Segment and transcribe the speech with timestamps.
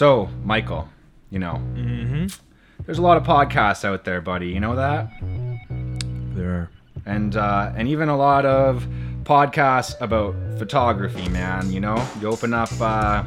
[0.00, 0.88] So, Michael,
[1.28, 2.28] you know, Mm-hmm.
[2.86, 4.46] there's a lot of podcasts out there, buddy.
[4.48, 5.10] You know that?
[6.34, 6.70] There are.
[7.04, 8.86] and uh, and even a lot of
[9.24, 11.70] podcasts about photography, man.
[11.70, 13.24] You know, you open up uh,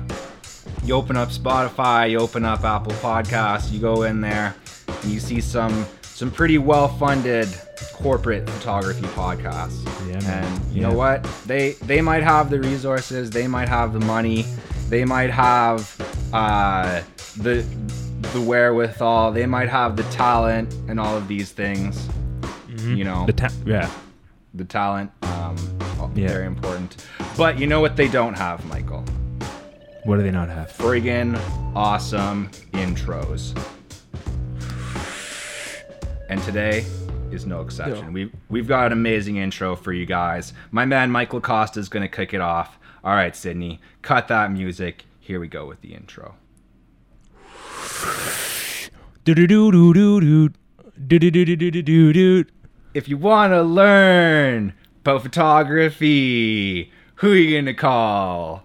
[0.83, 4.55] you open up Spotify, you open up Apple Podcasts, you go in there,
[4.87, 7.49] and you see some some pretty well funded
[7.93, 9.85] corporate photography podcasts.
[10.09, 10.43] Yeah, man.
[10.43, 10.89] And you Yeah.
[10.89, 11.23] know what?
[11.45, 14.47] They they might have the resources, they might have the money,
[14.93, 15.79] they might have
[16.33, 17.01] uh,
[17.37, 17.65] the
[18.31, 22.07] the wherewithal, they might have the talent, and all of these things.
[22.77, 23.89] You know, The ta- yeah.
[24.53, 25.55] the talent um
[26.15, 26.27] Yeah.
[26.27, 29.03] very important but you know what they don't have michael
[30.03, 30.67] What do they not have?
[30.71, 31.29] friggin
[31.75, 33.43] awesome intros
[36.29, 36.85] and today
[37.31, 41.39] is no exception we've we've got an amazing intro for you guys my man michael
[41.41, 45.05] costa is going to kick it off all right, Sydney, cut that music.
[45.19, 46.35] Here we go with the intro.
[52.93, 58.63] If you want to learn about photography, who are you going to call?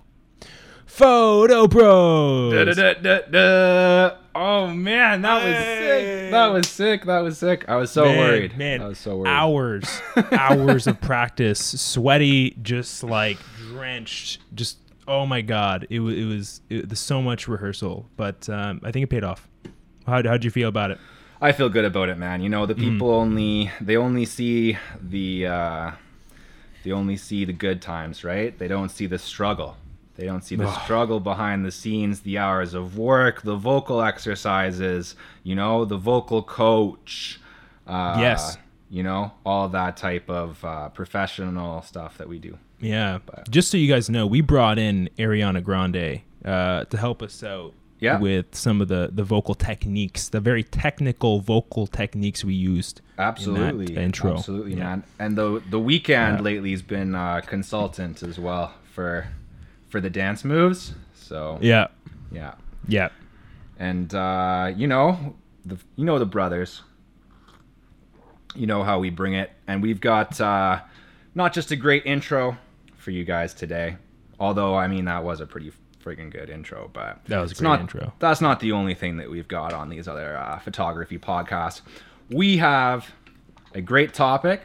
[0.98, 2.52] Photo Bros.
[2.52, 4.16] Da-da-da-da-da.
[4.34, 6.30] Oh man, that was sick.
[6.32, 7.04] That was sick.
[7.04, 7.64] That was sick.
[7.68, 8.56] I was so man, worried.
[8.58, 9.28] Man, I was so worried.
[9.30, 13.38] hours, hours of practice, sweaty, just like
[13.68, 14.40] drenched.
[14.54, 18.80] Just oh my god, it was it was it, there's so much rehearsal, but um,
[18.84, 19.48] I think it paid off.
[20.06, 20.98] How how'd you feel about it?
[21.40, 22.40] I feel good about it, man.
[22.42, 22.80] You know, the Mm.
[22.80, 25.90] people only they only see the uh
[26.84, 28.56] they only see the good times, right?
[28.58, 29.76] They don't see the struggle.
[30.18, 35.14] They don't see the struggle behind the scenes, the hours of work, the vocal exercises,
[35.44, 37.40] you know, the vocal coach.
[37.86, 38.58] Uh, Yes.
[38.90, 42.56] You know, all that type of uh, professional stuff that we do.
[42.80, 43.18] Yeah,
[43.50, 47.74] just so you guys know, we brought in Ariana Grande uh, to help us out
[48.00, 48.18] Yeah.
[48.18, 53.02] with some of the the vocal techniques, the very technical vocal techniques we used.
[53.18, 54.34] Absolutely, intro.
[54.38, 54.84] absolutely, Yeah.
[54.84, 55.02] man.
[55.18, 59.26] And the the Weeknd lately has been uh, consultant as well for
[59.88, 60.94] for the dance moves.
[61.14, 61.88] So Yeah,
[62.30, 62.54] yeah,
[62.86, 63.08] yeah,
[63.78, 66.82] and uh, you know the you know the brothers.
[68.54, 70.80] You know how we bring it, and we've got uh,
[71.34, 72.56] not just a great intro
[72.96, 73.96] for you guys today.
[74.40, 75.72] Although I mean that was a pretty
[76.02, 78.12] friggin' good intro, but That was a great not, intro.
[78.18, 81.82] That's not the only thing that we've got on these other uh, photography podcasts.
[82.30, 83.12] We have
[83.74, 84.62] a great topic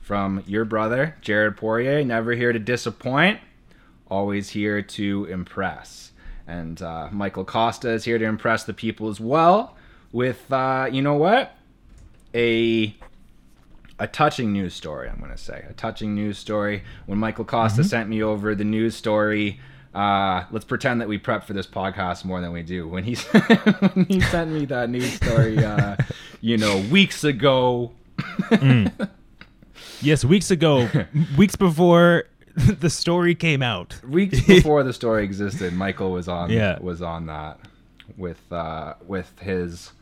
[0.00, 2.04] from your brother, Jared Poirier.
[2.04, 3.38] Never here to disappoint,
[4.10, 6.12] always here to impress.
[6.46, 9.76] And uh, Michael Costa is here to impress the people as well
[10.12, 11.56] with, uh, you know what?
[12.34, 12.94] A
[14.00, 15.64] a touching news story, I'm going to say.
[15.68, 16.82] A touching news story.
[17.04, 19.60] When Michael Costa sent me over the news story,
[19.94, 22.88] uh, let's pretend that we prep for this podcast more than we do.
[22.88, 23.14] When he,
[23.94, 25.96] when he sent me that news story, uh,
[26.40, 27.92] you know, weeks ago,
[30.00, 30.24] yes.
[30.24, 30.88] Weeks ago,
[31.36, 32.24] weeks before
[32.80, 34.00] the story came out.
[34.08, 36.78] weeks before the story existed, Michael was on Yeah.
[36.80, 37.58] was on that
[38.16, 39.92] with uh, with his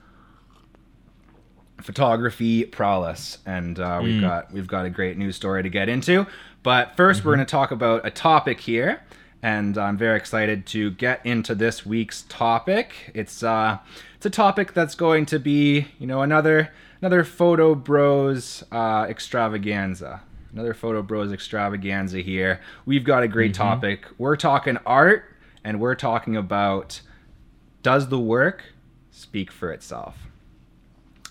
[1.81, 4.03] photography prowess, and uh, Mm.
[4.05, 6.27] we've got we've got a great news story to get into.
[6.63, 7.29] But 1st Mm-hmm.
[7.29, 9.01] we're going to talk about a topic here,
[9.43, 13.13] and I'm very excited to get into this week's topic.
[13.15, 13.79] It's uh,
[14.17, 16.71] it's a topic that's going to be you know another
[17.01, 20.23] another photo bros uh, extravaganza.
[20.53, 22.61] Another photo bros extravaganza here.
[22.87, 23.63] We've got a great mm-hmm.
[23.63, 24.07] topic.
[24.17, 25.25] We're talking art,
[25.65, 27.01] and we're talking about
[27.83, 28.65] does the work
[29.11, 30.28] speak for itself?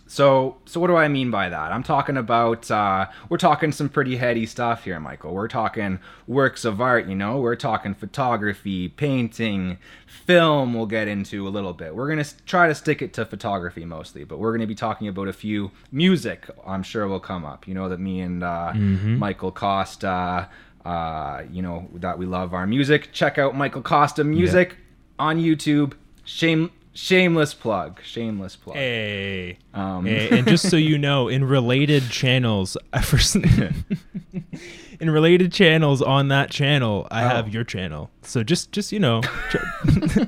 [0.08, 1.72] So, so what do I mean by that?
[1.72, 5.34] I'm talking about uh, we're talking some pretty heady stuff here, Michael.
[5.34, 7.38] We're talking works of art, you know.
[7.38, 10.74] We're talking photography, painting, film.
[10.74, 11.94] We'll get into a little bit.
[11.94, 15.28] We're gonna try to stick it to photography mostly, but we're gonna be talking about
[15.28, 16.50] a few music.
[16.66, 17.68] I'm sure will come up.
[17.68, 20.50] You know that me and uh, Michael Costa,
[20.86, 23.10] uh, you know that we love our music.
[23.12, 24.78] Check out Michael Costa music
[25.20, 25.94] on YouTube.
[26.24, 28.00] Shame, shameless plug.
[28.04, 28.76] Shameless plug.
[28.76, 29.60] Hey.
[29.74, 33.36] Um, Hey, and just so you know, in related channels, I first
[35.00, 37.28] in related channels on that channel, I Oh.
[37.30, 38.10] have your channel.
[38.24, 39.22] So just just you know,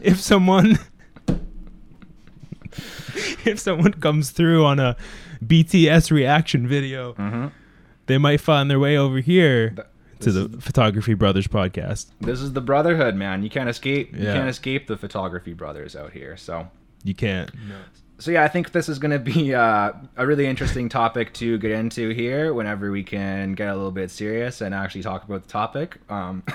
[0.04, 0.78] if someone
[3.46, 4.96] if someone comes through on a
[5.46, 7.52] BTS reaction video, Mhm.
[8.06, 9.88] they might find their way over here Th-
[10.20, 12.08] to this the Photography Brothers podcast.
[12.22, 13.44] This is the brotherhood, man.
[13.44, 14.14] You can't escape.
[14.16, 16.38] You can't escape the photography brothers out here.
[16.38, 16.68] So,
[17.04, 17.50] You can't.
[18.20, 21.58] so yeah, I think this is going to be uh, a really interesting topic to
[21.58, 22.54] get into here.
[22.54, 26.44] Whenever we can get a little bit serious and actually talk about the topic, um,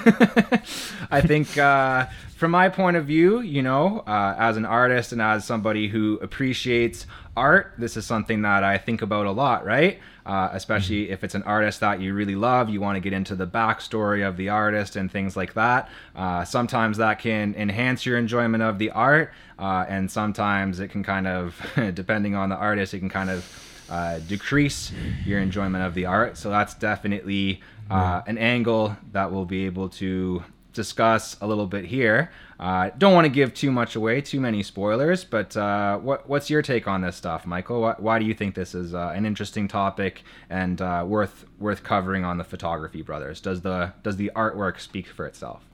[1.11, 2.06] I think uh,
[2.37, 6.19] from my point of view, you know, uh, as an artist and as somebody who
[6.20, 7.06] appreciates
[7.37, 9.99] art, this is something that I think about a lot, right?
[10.26, 13.35] Uh, especially if it's an artist that you really love, you want to get into
[13.35, 15.88] the backstory of the artist and things like that.
[16.17, 21.03] Uh, sometimes that can enhance your enjoyment of the art, uh, and sometimes it can
[21.03, 21.61] kind of,
[21.94, 23.44] depending on the artist, it can kind of
[23.91, 24.93] uh, decrease
[25.26, 26.38] your enjoyment of the art.
[26.38, 27.61] So that's definitely
[27.91, 30.43] uh, an angle that we'll be able to
[30.75, 32.31] discuss a little bit here.
[32.61, 36.50] Uh, don't want to give too much away, too many spoilers, but uh, what, what's
[36.50, 37.81] your take on this stuff, Michael?
[37.81, 41.82] Why, why do you think this is uh, an interesting topic and uh, worth worth
[41.82, 43.41] covering on the Photography Brothers?
[43.41, 45.65] Does the does the artwork speak for itself?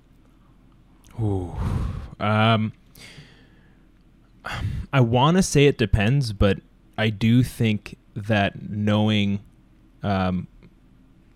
[1.20, 1.54] Ooh,
[2.18, 2.72] um,
[4.92, 6.60] I want to say it depends, but
[6.96, 9.40] I do think that knowing
[10.02, 10.48] um,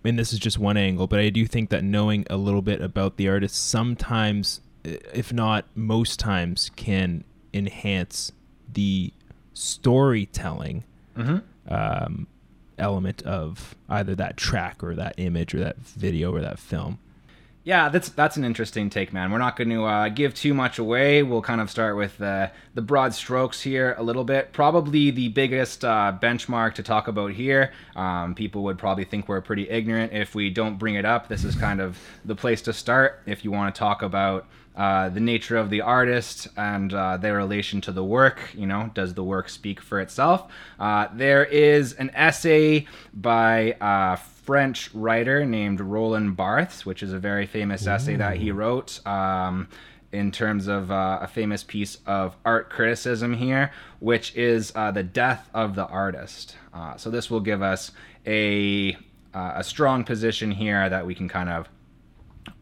[0.05, 2.81] and this is just one angle, but I do think that knowing a little bit
[2.81, 7.23] about the artist sometimes, if not most times, can
[7.53, 8.31] enhance
[8.71, 9.11] the
[9.53, 10.83] storytelling
[11.17, 11.73] mm-hmm.
[11.73, 12.27] um,
[12.77, 16.99] element of either that track or that image or that video or that film.
[17.65, 19.31] Yeah, that's that's an interesting take, man.
[19.31, 21.23] We're not going to uh, give too much away.
[21.23, 24.53] We'll kind of start with uh, the broad strokes here a little bit.
[24.53, 27.73] Probably the biggest uh, benchmark to talk about here.
[27.95, 31.27] Um, people would probably think we're pretty ignorant if we don't bring it up.
[31.27, 34.45] This is kind of the place to start if you want to talk about
[34.75, 38.41] uh, the nature of the artist and uh, their relation to the work.
[38.53, 40.51] You know, does the work speak for itself?
[40.79, 47.19] Uh, there is an essay by uh, French writer named Roland Barthes, which is a
[47.19, 47.91] very famous Ooh.
[47.91, 49.05] essay that he wrote.
[49.05, 49.67] Um,
[50.11, 55.03] in terms of uh, a famous piece of art criticism here, which is uh, the
[55.03, 56.55] death of the artist.
[56.73, 57.91] Uh, so this will give us
[58.25, 58.93] a
[59.33, 61.67] uh, a strong position here that we can kind of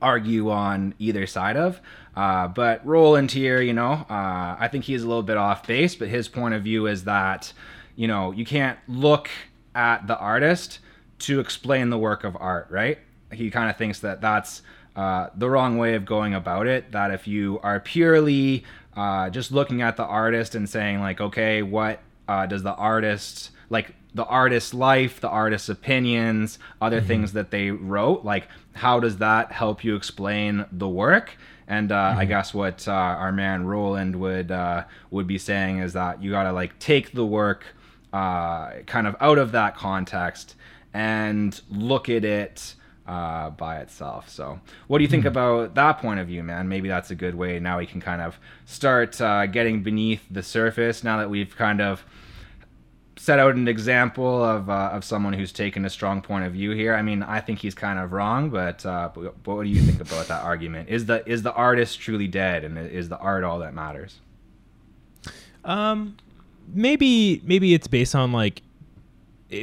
[0.02, 1.80] argue on either side of.
[2.16, 5.96] Uh, but Roland here, you know, uh, I think he's a little bit off base,
[5.96, 7.54] but his point of view is that,
[7.96, 9.30] you know, you can't look
[9.76, 10.80] at the artist
[11.24, 13.00] to explain the work of art, right?
[13.32, 14.62] He kind of thinks that that's
[14.96, 16.92] uh, the wrong way of going about it.
[16.92, 18.64] That if you are purely
[18.96, 23.52] uh, just looking at the artist and saying, like, okay, what uh, does the artist,
[23.70, 27.08] like, the artist's life, the artist's opinions, other mm-hmm.
[27.08, 31.36] things that they wrote, like, how does that help you explain the work?
[31.68, 32.20] And uh, mm-hmm.
[32.20, 36.30] I guess what uh, our man Roland would uh, would be saying is that you
[36.32, 37.64] got to like take the work
[38.12, 40.56] kind of out of that context
[40.94, 42.76] and look at it
[43.08, 44.30] uh, by itself.
[44.30, 45.30] So, what do you think hmm.
[45.30, 46.70] about that point of view, man?
[46.70, 47.60] Maybe that's a good way.
[47.60, 51.04] Now we can kind of start uh, getting beneath the surface.
[51.04, 52.06] Now that we've kind of
[53.18, 56.72] set out an example of uh, of someone who's taken a strong point of view
[56.72, 56.96] here.
[56.96, 60.02] I mean, I think he's kind of wrong, but, uh, but what do you think
[60.02, 60.90] about that argument?
[60.90, 64.20] Is the is the artist truly dead, and is the art all that matters?
[65.64, 66.18] Um,
[66.68, 68.62] maybe maybe it's based on like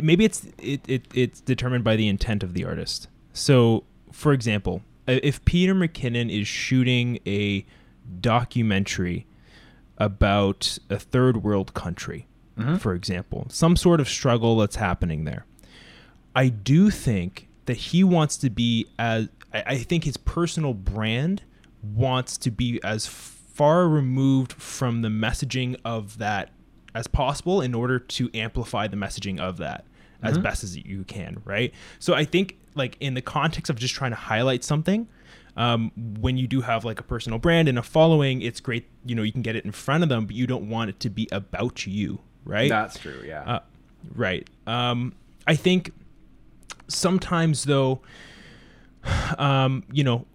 [0.02, 3.08] maybe it's it, it it's determined by the intent of the artist.
[3.32, 7.64] So, for example, if Peter McKinnon is shooting a
[8.20, 9.26] documentary
[9.98, 12.26] about a third world country,
[12.58, 12.76] mm-hmm.
[12.76, 15.46] for example, some sort of struggle that's happening there,
[16.34, 21.42] I do think that he wants to be as I think his personal brand
[21.82, 26.50] wants to be as far removed from the messaging of that
[26.94, 29.84] as possible in order to amplify the messaging of that
[30.16, 30.26] mm-hmm.
[30.26, 31.72] as best as you can, right?
[31.98, 35.08] So I think like in the context of just trying to highlight something,
[35.56, 38.88] um, when you do have like a personal brand and a following, it's great.
[39.04, 41.00] You know, you can get it in front of them, but you don't want it
[41.00, 42.68] to be about you, right?
[42.68, 43.22] That's true.
[43.26, 43.42] Yeah.
[43.42, 43.60] Uh,
[44.14, 44.48] right.
[44.66, 45.14] Um,
[45.46, 45.92] I think
[46.88, 48.00] sometimes though,
[49.38, 50.26] um, you know,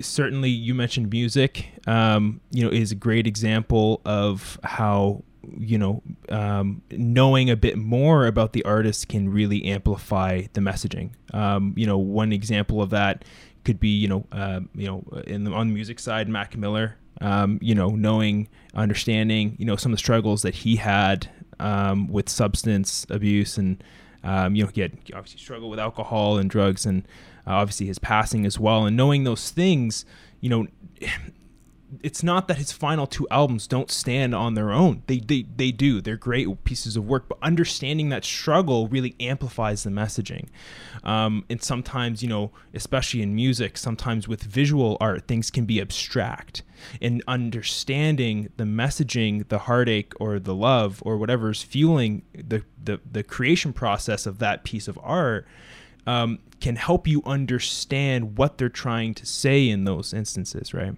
[0.00, 1.68] certainly you mentioned music.
[1.86, 5.22] Um, you know, is a great example of how
[5.58, 11.10] you know, um, knowing a bit more about the artist can really amplify the messaging.
[11.32, 13.24] Um, you know, one example of that
[13.64, 16.96] could be, you know, uh, you know, in the, on the music side, Mac Miller.
[17.22, 22.08] Um, you know, knowing, understanding, you know, some of the struggles that he had um,
[22.08, 23.82] with substance abuse, and
[24.22, 27.08] um, you know, he had obviously struggled with alcohol and drugs, and
[27.46, 28.84] uh, obviously his passing as well.
[28.84, 30.04] And knowing those things,
[30.42, 30.66] you know
[32.02, 35.02] it's not that his final two albums don't stand on their own.
[35.06, 36.00] They they they do.
[36.00, 40.48] They're great pieces of work, but understanding that struggle really amplifies the messaging.
[41.04, 45.80] Um, and sometimes, you know, especially in music, sometimes with visual art, things can be
[45.80, 46.62] abstract.
[47.00, 53.22] And understanding the messaging, the heartache or the love or whatever's fueling the the, the
[53.22, 55.46] creation process of that piece of art
[56.06, 60.96] um, can help you understand what they're trying to say in those instances, right?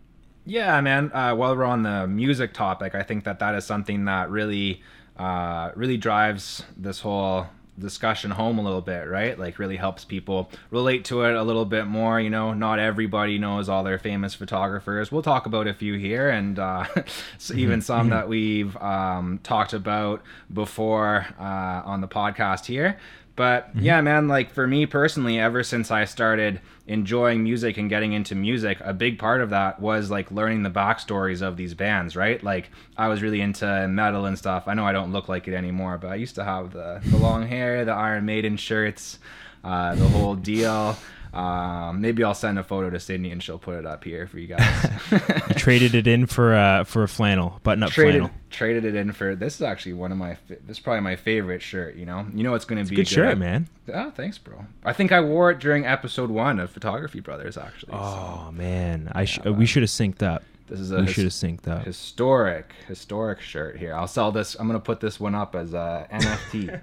[0.49, 1.12] Yeah, man.
[1.12, 4.83] Uh, while we're on the music topic, I think that that is something that really,
[5.19, 9.38] uh, really drives this whole discussion home a little bit, right?
[9.38, 12.19] Like really helps people relate to it a little bit more.
[12.19, 15.12] You know, not everybody knows all their famous photographers.
[15.12, 16.87] We'll talk about a few here, and uh,
[17.55, 18.11] even some mm-hmm.
[18.11, 22.99] that we've um, talked about before uh, on the podcast here.
[23.38, 23.83] But mm-hmm.
[23.83, 28.35] yeah, man, like for me personally, ever since I started enjoying music and getting into
[28.35, 32.42] music, a big part of that was like learning the backstories of these bands, right?
[32.42, 34.64] Like I was really into metal and stuff.
[34.66, 37.16] I know I don't look like it anymore, but I used to have the, the
[37.16, 39.21] long hair, the Iron Maiden shirts,
[39.62, 40.97] uh, the whole deal.
[41.33, 44.39] Um, maybe I'll send a photo to Sydney and she'll put it up here for
[44.39, 44.91] you guys.
[45.11, 45.19] you
[45.57, 48.31] traded it in for uh, for a flannel, button up traded, flannel.
[48.51, 51.61] Traded it in for this is actually one of my this is probably my favorite
[51.63, 51.97] shirt.
[51.97, 53.69] You know, you know it's going to be good, good shirt, man.
[53.93, 54.65] Oh, thanks, bro.
[54.85, 57.93] I think I wore it during episode one of Photography Brothers, actually.
[57.95, 58.53] Oh so.
[58.53, 60.43] man, I sh- yeah, we should have synced up.
[60.69, 61.85] This is a we should have synced up.
[61.85, 63.95] Historic, historic shirt here.
[63.95, 64.55] I'll sell this.
[64.55, 66.81] I'm gonna put this one up as a NFT.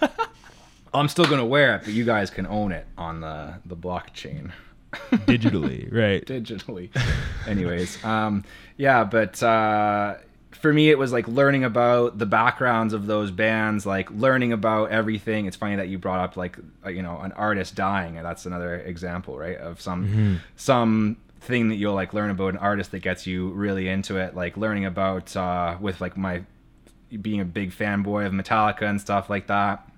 [0.96, 4.52] I'm still gonna wear it, but you guys can own it on the the blockchain.
[5.10, 6.24] Digitally, right?
[6.24, 6.90] Digitally.
[7.46, 8.44] Anyways, um,
[8.76, 10.14] yeah, but uh,
[10.52, 14.90] for me, it was like learning about the backgrounds of those bands, like learning about
[14.90, 15.46] everything.
[15.46, 18.16] It's funny that you brought up like uh, you know an artist dying.
[18.16, 19.58] And that's another example, right?
[19.58, 20.34] Of some mm-hmm.
[20.56, 24.34] some thing that you'll like learn about an artist that gets you really into it.
[24.34, 26.42] Like learning about uh, with like my
[27.20, 29.88] being a big fanboy of Metallica and stuff like that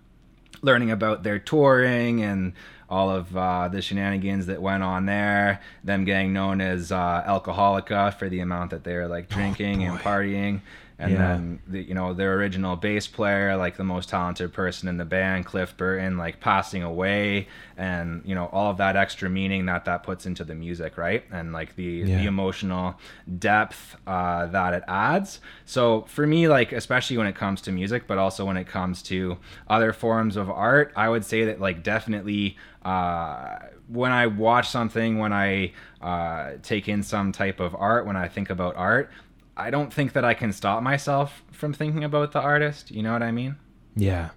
[0.62, 2.52] learning about their touring and
[2.90, 8.14] all of uh, the shenanigans that went on there, them getting known as uh, alcoholica
[8.14, 10.60] for the amount that they were like oh, drinking oh, and partying
[10.98, 11.18] and yeah.
[11.18, 15.04] then the, you know their original bass player like the most talented person in the
[15.04, 19.84] band cliff burton like passing away and you know all of that extra meaning that
[19.84, 22.18] that puts into the music right and like the yeah.
[22.18, 22.98] the emotional
[23.38, 28.06] depth uh, that it adds so for me like especially when it comes to music
[28.06, 29.38] but also when it comes to
[29.68, 35.18] other forms of art i would say that like definitely uh, when I watch something,
[35.18, 39.10] when I uh, take in some type of art, when I think about art,
[39.58, 42.90] I don't think that I can stop myself from thinking about the artist.
[42.90, 43.56] You know what I mean?
[43.96, 44.30] Yeah.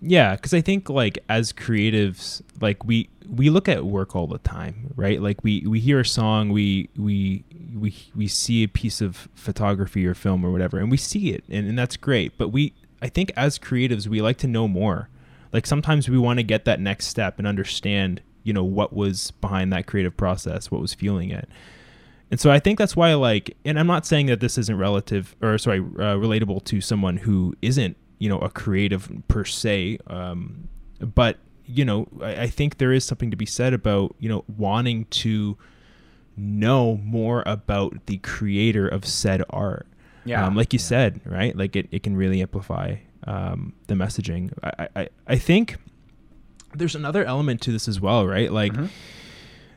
[0.00, 4.38] Yeah, because I think like as creatives, like we we look at work all the
[4.38, 5.20] time, right?
[5.20, 10.06] Like we we hear a song, we we we we see a piece of photography
[10.06, 12.38] or film or whatever, and we see it, and, and that's great.
[12.38, 15.10] But we, I think as creatives, we like to know more.
[15.52, 19.32] Like sometimes we want to get that next step and understand, you know, what was
[19.32, 21.48] behind that creative process, what was fueling it.
[22.30, 25.34] And so I think that's why, like, and I'm not saying that this isn't relative
[25.42, 29.98] or sorry, uh, relatable to someone who isn't, you know, a creative per se.
[30.06, 30.68] Um,
[31.00, 34.44] but you know, I, I think there is something to be said about you know
[34.56, 35.56] wanting to
[36.36, 39.86] know more about the creator of said art.
[40.24, 40.84] Yeah, um, like you yeah.
[40.84, 41.56] said, right?
[41.56, 42.96] Like it, it can really amplify
[43.26, 44.52] um, the messaging.
[44.62, 45.78] I, I, I think
[46.74, 48.52] there's another element to this as well, right?
[48.52, 48.86] Like mm-hmm.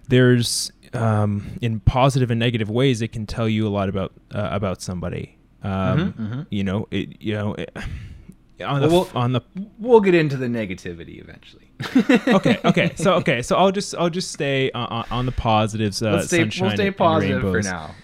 [0.10, 4.50] there's um, in positive and negative ways, it can tell you a lot about uh,
[4.52, 5.38] about somebody.
[5.64, 6.42] Um, mm-hmm, mm-hmm.
[6.50, 7.76] You know, it, you know, it,
[8.66, 9.42] on the we'll, on the
[9.80, 11.72] we'll get into the negativity eventually.
[12.36, 16.02] okay, okay, so okay, so I'll just I'll just stay on, on the positives.
[16.02, 17.96] Uh, Let's stay, sunshine we'll stay positive for now.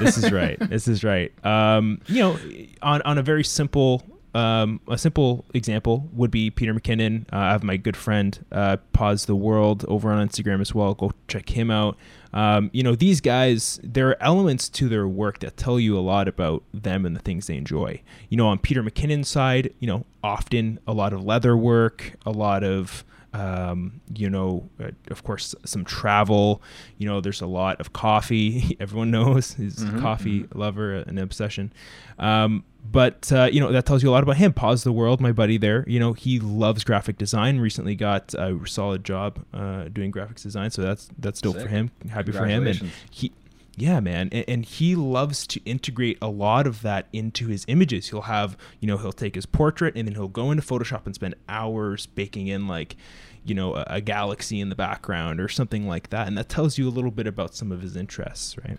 [0.00, 0.58] this is right.
[0.58, 1.32] This is right.
[1.44, 2.38] Um, you know,
[2.82, 4.02] on on a very simple
[4.36, 7.22] um, a simple example would be Peter McKinnon.
[7.32, 10.92] Uh, I have my good friend uh, Pause the World over on Instagram as well.
[10.92, 11.96] Go check him out.
[12.34, 16.00] Um, you know, these guys, there are elements to their work that tell you a
[16.00, 18.02] lot about them and the things they enjoy.
[18.28, 22.30] You know, on Peter McKinnon's side, you know, often a lot of leather work, a
[22.30, 23.04] lot of
[23.36, 26.62] um, you know, uh, of course, some travel.
[26.96, 28.76] You know, there's a lot of coffee.
[28.80, 30.58] Everyone knows he's mm-hmm, a coffee mm-hmm.
[30.58, 31.72] lover, an obsession.
[32.18, 34.52] Um, but uh, you know that tells you a lot about him.
[34.52, 35.84] Pause the world, my buddy there.
[35.88, 37.58] You know he loves graphic design.
[37.58, 41.64] Recently got a solid job uh, doing graphics design, so that's that's dope Sick.
[41.64, 41.90] for him.
[42.08, 43.32] Happy for him, and he.
[43.78, 48.08] Yeah, man, and, and, he loves to integrate a lot of that into his images.
[48.08, 51.14] He'll have, you know, he'll take his portrait and then he'll go into Photoshop and
[51.14, 52.96] spend hours baking in like,
[53.46, 56.78] you know a, a galaxy in the background or something like that, and that tells
[56.78, 58.78] you a little bit about some of his interests, right?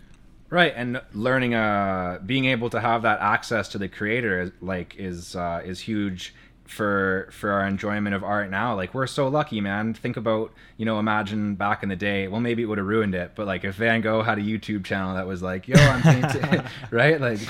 [0.50, 5.36] Right, and learning, uh, being able to have that access to the creator, like, is
[5.36, 6.34] uh, is huge
[6.68, 8.76] for for our enjoyment of art now.
[8.76, 9.94] Like, we're so lucky, man.
[9.94, 12.28] Think about, you know, imagine back in the day.
[12.28, 14.84] Well, maybe it would have ruined it, but like, if Van Gogh had a YouTube
[14.84, 17.18] channel that was like, "Yo, I'm painting," right?
[17.20, 17.40] Like,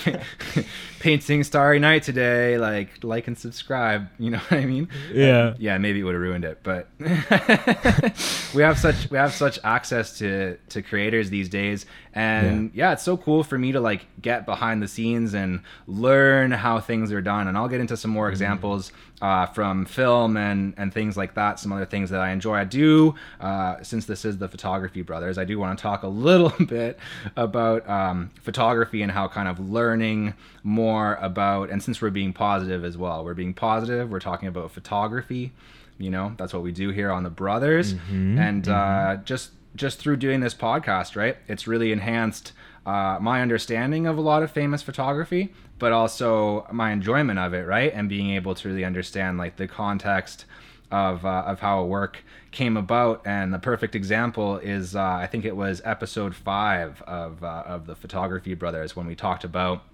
[1.00, 2.58] painting Starry Night today.
[2.58, 4.08] Like, like and subscribe.
[4.18, 4.88] You know what I mean?
[5.12, 5.54] Yeah.
[5.58, 10.18] yeah, maybe it would have ruined it, but we have such we have such access
[10.18, 12.87] to to creators these days, and yeah.
[12.88, 12.93] yeah.
[12.93, 17.12] it's so cool for me to like get behind the scenes and learn how things
[17.12, 17.49] are done.
[17.49, 18.33] And I'll get into some more mm-hmm.
[18.33, 21.59] examples uh, from film and and things like that.
[21.59, 22.55] Some other things that I enjoy.
[22.57, 25.38] I do uh, since this is the photography brothers.
[25.38, 26.99] I do want to talk a little bit
[27.37, 31.71] about um, photography and how kind of learning more about.
[31.71, 34.11] And since we're being positive as well, we're being positive.
[34.11, 35.53] We're talking about photography.
[35.99, 38.73] You know, that's what we do here on the Brothers, mm-hmm, and mm-hmm.
[38.73, 41.37] Uh, just just through doing this podcast, right?
[41.46, 42.52] It's really enhanced
[42.87, 47.66] uh, my understanding of a lot of famous photography, but also my enjoyment of it,
[47.66, 47.92] right?
[47.94, 50.46] And being able to really understand like the context
[50.90, 53.22] of uh, of how a work came about.
[53.26, 57.87] And the perfect example is uh, I think it was episode five of uh, of
[57.87, 59.84] the Photography Brothers when we talked about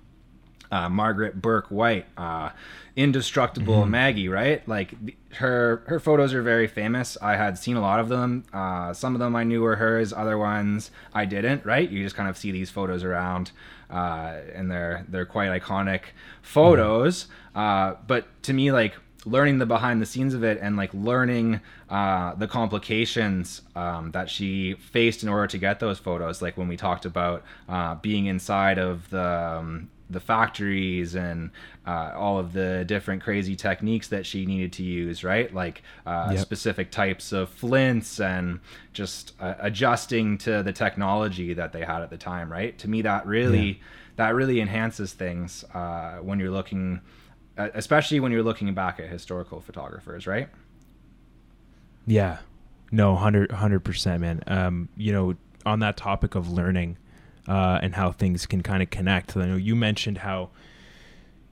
[0.74, 2.50] uh, Margaret Bourke White, uh,
[2.96, 3.92] indestructible mm-hmm.
[3.92, 4.66] Maggie, right?
[4.66, 4.92] Like
[5.34, 7.16] her her photos are very famous.
[7.22, 8.44] I had seen a lot of them.
[8.52, 10.12] Uh, some of them I knew were hers.
[10.12, 11.64] Other ones I didn't.
[11.64, 11.88] Right?
[11.88, 13.52] You just kind of see these photos around,
[13.88, 16.00] uh, and they're they're quite iconic
[16.42, 17.28] photos.
[17.54, 18.02] Mm-hmm.
[18.08, 22.34] but to me, like learning the behind the scenes of it and like learning uh,
[22.34, 26.76] the complications um, that she faced in order to get those photos like when we
[26.76, 31.50] talked about uh, being inside of the um, the factories and
[31.86, 35.52] uh, all of the different crazy techniques that she needed to use, right?
[35.54, 36.40] Like uh, yep.
[36.40, 38.60] specific types of flints and
[38.92, 42.76] just uh, adjusting to the technology that they had at the time, right?
[42.78, 43.74] To me, that really yeah.
[44.16, 47.00] that really enhances things uh, when you're looking,
[47.56, 50.48] uh, especially when you're looking back at historical photographers, right?
[52.06, 52.38] Yeah,
[52.90, 54.42] no, hundred percent, man.
[54.46, 55.34] Um, you know,
[55.64, 56.98] on that topic of learning
[57.48, 59.36] uh, and how things can kind of connect.
[59.36, 60.50] I know you mentioned how,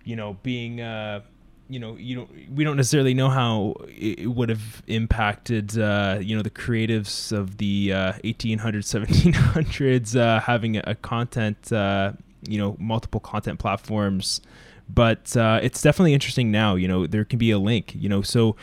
[0.05, 1.21] you know, being, uh,
[1.69, 6.37] you know, you don't, we don't necessarily know how it would have impacted, uh, you
[6.37, 12.13] know, the creatives of the uh, 1800s, 1700s uh, having a, content, uh,
[12.47, 14.41] you know, multiple content platforms.
[14.89, 16.75] But uh, it's definitely interesting now.
[16.75, 17.95] You know, there can be a link.
[17.95, 18.57] You know, so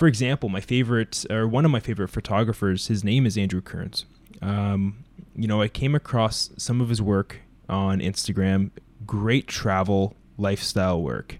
[0.00, 4.06] for example, my favorite or one of my favorite photographers, his name is Andrew Kearns.
[4.40, 7.38] Um, you know, I came across some of his work
[7.68, 8.70] on Instagram,
[9.06, 11.38] great travel lifestyle work.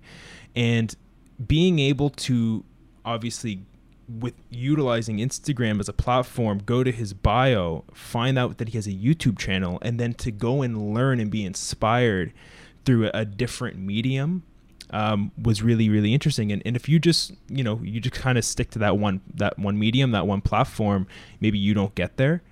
[0.55, 0.95] And
[1.47, 2.65] being able to
[3.05, 3.65] obviously
[4.19, 8.87] with utilizing Instagram as a platform, go to his bio, find out that he has
[8.87, 12.33] a YouTube channel, and then to go and learn and be inspired
[12.85, 14.43] through a, different medium
[14.91, 16.51] um, was really really interesting.
[16.51, 19.21] And, and if you just you know you just kind of stick to that one
[19.35, 21.07] that one medium that one platform,
[21.41, 22.43] maybe you don't get there.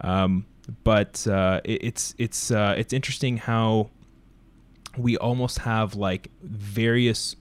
[0.00, 0.46] Um,
[0.82, 3.90] but uh, it, it's it's uh, it's interesting how
[4.96, 7.36] we almost have like various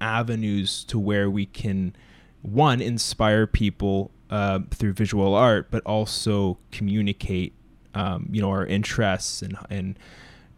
[0.00, 1.94] avenues to where we can
[2.42, 7.54] one inspire people uh, through visual art, but also communicate
[7.94, 9.98] um, you know our interests and and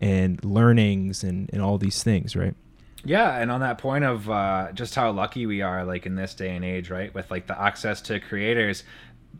[0.01, 2.55] and learnings and, and all these things, right?
[3.05, 6.35] Yeah, and on that point of uh, just how lucky we are, like in this
[6.35, 8.83] day and age, right, with like the access to creators,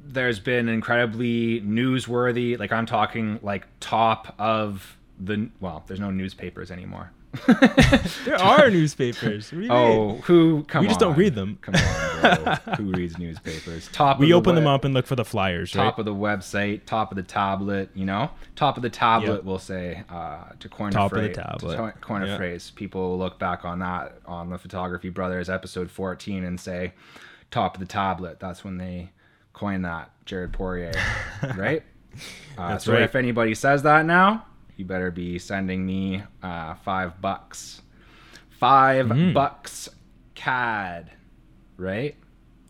[0.05, 6.71] there's been incredibly newsworthy like i'm talking like top of the well there's no newspapers
[6.71, 7.11] anymore
[8.25, 9.53] there are newspapers.
[9.53, 9.57] oh,
[10.13, 10.23] mean?
[10.23, 10.65] who?
[10.65, 11.11] Come we just on.
[11.11, 11.59] don't read them.
[11.61, 12.75] Come on, bro.
[12.77, 13.89] who reads newspapers?
[13.93, 14.19] Top.
[14.19, 15.73] We open the them up and look for the flyers.
[15.73, 15.99] Top right?
[15.99, 16.87] of the website.
[16.87, 17.91] Top of the tablet.
[17.95, 19.35] You know, top of the tablet.
[19.35, 19.45] Yep.
[19.45, 21.29] We'll say uh, to coin top a phrase.
[21.29, 22.01] of the tablet.
[22.01, 22.39] Coin a yep.
[22.39, 22.71] phrase.
[22.75, 26.93] People look back on that on the Photography Brothers episode 14 and say,
[27.51, 28.41] top of the tablet.
[28.41, 29.11] That's when they
[29.57, 30.93] coin that, Jared Poirier,
[31.57, 31.83] right?
[32.57, 33.03] Uh, so right.
[33.03, 34.45] if anybody says that now,
[34.77, 37.83] you better be sending me uh, five bucks.
[38.51, 39.35] Five mm.
[39.35, 39.89] bucks
[40.35, 41.11] CAD,
[41.77, 42.17] right?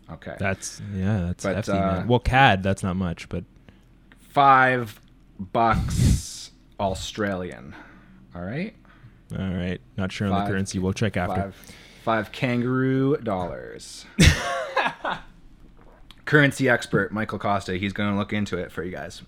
[0.09, 0.35] Okay.
[0.39, 2.07] That's yeah, that's but, hefty, uh, man.
[2.07, 3.43] Well, CAD, that's not much, but
[4.17, 4.99] five
[5.39, 7.75] bucks Australian.
[8.33, 8.73] All right.
[9.37, 9.81] All right.
[9.97, 10.79] Not sure on the currency.
[10.79, 11.41] We'll check after.
[11.41, 14.05] Five, five kangaroo dollars.
[16.27, 17.75] currency expert Michael Costa.
[17.77, 19.23] He's going to look into it for you guys.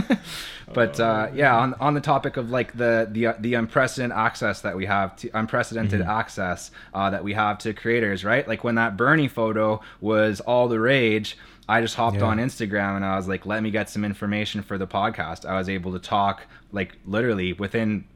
[0.72, 4.76] but uh, yeah, on, on the topic of like the the the unprecedented access that
[4.76, 8.46] we have to unprecedented access uh, that we have to creators, right?
[8.48, 11.36] Like when that Bernie photo was all the rage.
[11.68, 12.24] I just hopped Yeah.
[12.24, 15.44] on Instagram and I was like, let me get some information for the podcast.
[15.46, 18.06] I was able to talk like literally within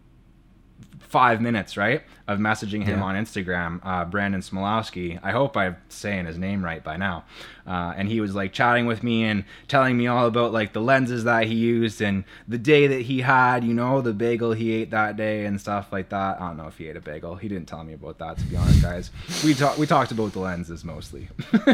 [1.15, 3.05] five minutes, right, of messaging him Yeah.
[3.05, 5.21] on Instagram, uh, Brendan Smialowski.
[5.23, 7.25] I hope I'm saying his name right by now.
[7.67, 10.81] Uh, and he was like chatting with me and telling me all about like the
[10.81, 14.73] lenses that he used and the day that he had, you know, the bagel he
[14.73, 16.41] ate that day and stuff like that.
[16.41, 17.37] I don't know if he ate a bagel.
[17.37, 19.11] He didn't tell me about that, to be honest, guys.
[19.45, 21.29] We talked we talked about the lenses mostly.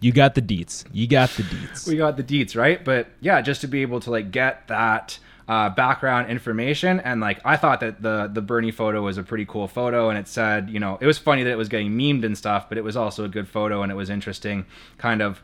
[0.00, 0.84] You got the deets.
[0.92, 1.88] You got the deets.
[1.88, 5.18] we got the deets right but yeah just to be able to like get that
[5.48, 9.44] uh, background information and like i thought that the the bernie photo was a pretty
[9.44, 12.24] cool photo and it said you know it was funny that it was getting memed
[12.24, 14.64] and stuff but it was also a good photo and it was interesting
[14.96, 15.42] kind of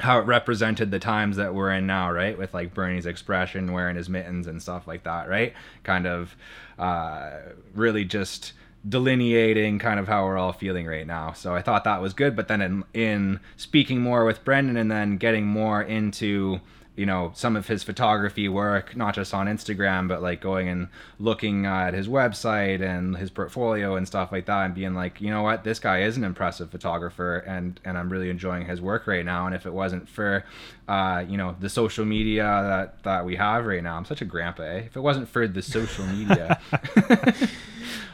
[0.00, 2.38] how it represented the times that we're in now, right?
[2.38, 5.54] With like Bernie's expression, wearing his mittens and stuff like that, right?
[5.82, 6.36] Kind of
[6.78, 7.30] uh,
[7.74, 8.52] really just
[8.88, 11.32] delineating kind of how we're all feeling right now.
[11.32, 12.36] So I thought that was good.
[12.36, 16.60] But then in, in speaking more with Brendan and then getting more into
[16.98, 20.88] you know some of his photography work not just on instagram but like going and
[21.20, 25.30] looking at his website and his portfolio and stuff like that and being like you
[25.30, 29.06] know what this guy is an impressive photographer and and i'm really enjoying his work
[29.06, 30.44] right now and if it wasn't for
[30.88, 34.24] uh you know the social media that that we have right now i'm such a
[34.24, 34.78] grandpa eh?
[34.78, 36.60] if it wasn't for the social media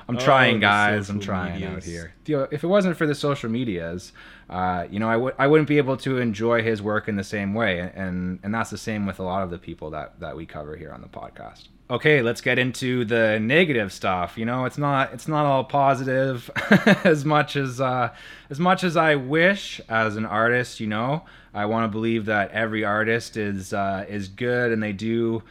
[0.08, 1.08] I'm Oh, trying, guys.
[1.08, 2.12] I'm trying out here.
[2.26, 4.12] If it wasn't for the social medias,
[4.48, 7.24] uh, you know, I would I wouldn't be able to enjoy his work in the
[7.24, 10.36] same way, and and that's the same with a lot of the people that that
[10.36, 11.68] we cover here on the podcast.
[11.90, 14.38] Okay, let's get into the negative stuff.
[14.38, 16.50] You know, it's not it's not all positive
[17.04, 18.10] as much as uh,
[18.50, 20.80] as much as I wish as an artist.
[20.80, 24.92] You know, I want to believe that every artist is uh, is good and they
[24.92, 25.42] do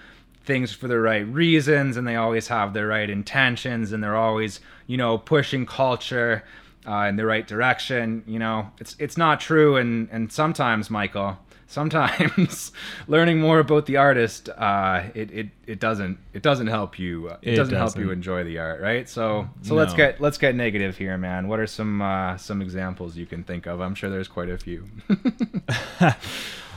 [0.43, 4.59] things for the right reasons and they always have the right intentions and they're always
[4.87, 6.43] you know pushing culture
[6.87, 8.69] uh, in the right direction you know?
[8.79, 12.71] It's it's not true and and sometimes michael sometimes
[13.07, 17.37] learning more about the artist uh, it, it it doesn't it doesn't help you uh,
[17.41, 19.09] it, It doesn't, help you enjoy the art right?
[19.09, 21.47] So so let's get let's get negative here man.
[21.47, 23.79] What are some uh, some examples you can think of?
[23.81, 24.85] I'm sure there's quite a few.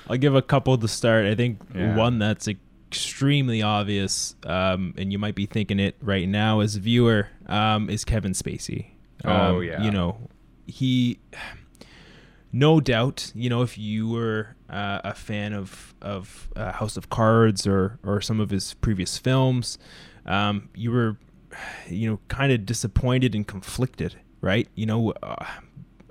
[0.09, 1.27] I'll give a couple to start.
[1.27, 1.97] I think Yeah.
[1.97, 6.81] one that's extremely obvious, um, and you might be thinking it right now as a
[6.81, 8.87] viewer, um, is Kevin Spacey.
[9.27, 9.83] Oh, Um, yeah.
[9.83, 10.19] You know,
[10.67, 11.19] he,
[12.53, 17.09] no doubt, you know, if you were uh, a fan of of uh, House of
[17.11, 19.79] Cards or or some of his previous films,
[20.27, 21.17] um, you were,
[21.89, 24.69] you know, kind of disappointed and conflicted, right?
[24.75, 25.45] You know, uh,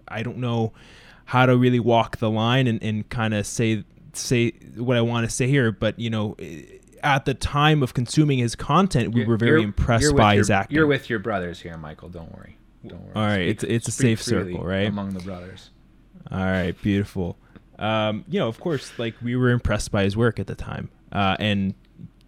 [0.08, 0.74] I don't know
[1.26, 5.28] how to really walk the line and, and kind of say say what I want
[5.28, 6.36] to say here, but you know,
[7.04, 10.50] at the time of consuming his content, we You're- were very impressed by your- his
[10.52, 10.76] acting.
[10.76, 13.92] you're with your brothers here michael don't worry don't worry All right, it's- it's a
[13.92, 14.88] safe circle, right?
[14.88, 15.70] among the brothers
[16.32, 17.38] All right, beautiful.
[17.78, 20.90] Um, you know, of course, like we were impressed by his work at the time,
[21.12, 21.74] uh, and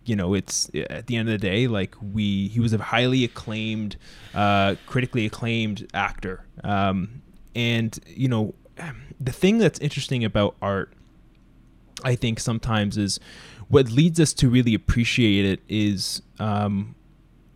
[0.05, 3.23] you know, it's at the end of the day, like we he was a highly
[3.23, 3.95] acclaimed,
[4.35, 7.21] uh, critically acclaimed actor, um,
[7.55, 8.53] and you know,
[9.19, 10.93] the thing that's interesting about art,
[12.03, 13.19] I think sometimes is
[13.69, 16.95] what leads us to really appreciate it is um,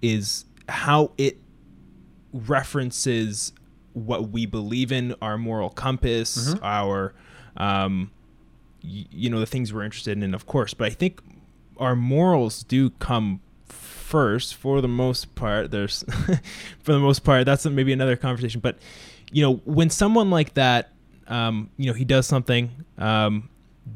[0.02, 1.38] is how it
[2.34, 3.54] references
[3.94, 7.13] what we believe in, our moral compass, our,
[7.58, 8.12] um,
[8.84, 10.74] y- you know, the things we're interested in, of course.
[10.74, 11.20] But I think
[11.78, 15.72] our morals do come first for the most part.
[15.72, 16.04] There's,
[16.84, 18.62] for the most part, that's maybe another conversation.
[18.62, 18.78] But
[19.32, 20.91] you know, when someone like that,
[21.28, 23.50] um, you know, he does something um,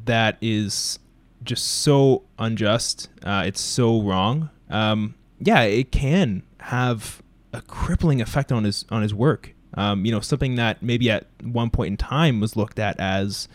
[0.06, 0.98] that is
[1.42, 3.08] just so unjust.
[3.22, 4.48] Uh, it's so wrong.
[4.70, 9.54] Um, yeah, it can have a crippling effect on his on his work.
[9.74, 13.48] Um, you know, something that maybe at one point in time was looked at as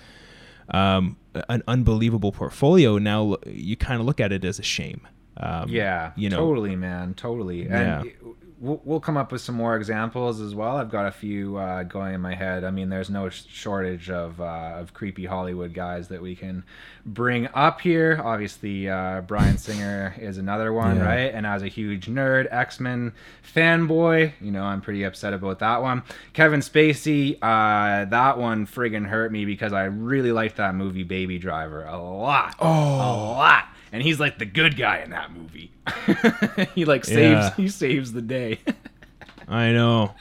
[0.69, 1.17] um,
[1.49, 2.97] an unbelievable portfolio.
[2.97, 5.07] Now you kind of look at it as a shame.
[5.37, 7.63] Um, Yeah, you know, totally, man, totally.
[7.65, 8.03] Yeah.
[8.63, 10.77] We'll come up with some more examples as well.
[10.77, 12.63] I've got a few uh, going in my head.
[12.63, 16.63] I mean, there's no shortage of uh, of creepy Hollywood guys that we can
[17.03, 18.21] bring up here.
[18.23, 21.05] Obviously, uh, Bryan Singer is another one, Yeah.
[21.05, 21.33] right?
[21.33, 23.13] And as a huge nerd, X Men
[23.55, 26.03] fanboy, you know, I'm pretty upset about that one.
[26.33, 31.39] Kevin Spacey, uh, that one friggin' hurt me because I really liked that movie, Baby
[31.39, 32.67] Driver, a lot, Oh.
[32.69, 35.71] a lot and he's like the good guy in that movie.
[36.75, 37.53] he like saves Yeah.
[37.55, 38.59] he saves the day.
[39.47, 40.13] I know.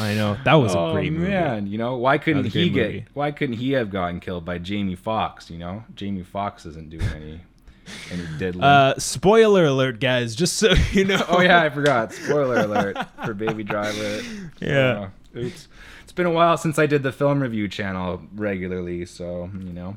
[0.00, 0.36] I know.
[0.44, 1.30] That was a oh great movie.
[1.30, 2.86] man, you know why couldn't a he get?
[2.86, 3.04] movie.
[3.14, 5.50] Why couldn't he have gotten killed by Jamie Foxx?
[5.50, 7.40] You know, Jamie Foxx isn't doing any
[8.10, 8.64] any diddling.
[8.64, 10.34] Uh, spoiler alert, guys!
[10.34, 11.22] Just so you know.
[11.28, 12.12] oh yeah, I forgot.
[12.12, 14.22] Spoiler alert for Baby Driver.
[14.60, 15.10] Yeah.
[15.36, 15.68] Uh, oops.
[16.02, 19.96] It's been a while since I did the film review channel regularly, so you know,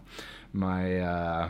[0.54, 1.50] my uh,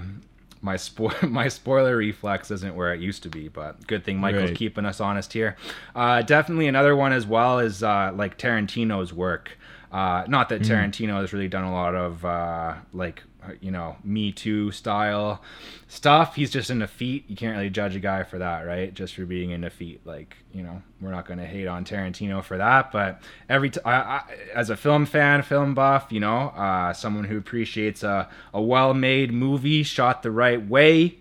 [0.61, 3.47] my spo- my spoiler reflex isn't where it used to be.
[3.47, 4.55] But good thing Michael's Right.
[4.57, 5.55] keeping us honest here.
[5.95, 9.57] Uh, definitely another one as well is uh, like Tarantino's work.
[9.91, 13.23] Uh, not that Tarantino has really done a lot of uh, like
[13.59, 15.41] you know Me Too style
[15.87, 16.35] stuff.
[16.35, 17.25] He's just into feet.
[17.27, 18.93] You can't really judge a guy for that, right?
[18.93, 20.01] Just for being into feet.
[20.05, 22.91] Like you know, we're not going to hate on Tarantino for that.
[22.91, 24.23] But every t- I, I,
[24.53, 28.93] as a film fan, film buff, you know, uh, someone who appreciates a a well
[28.93, 31.17] made movie shot the right way.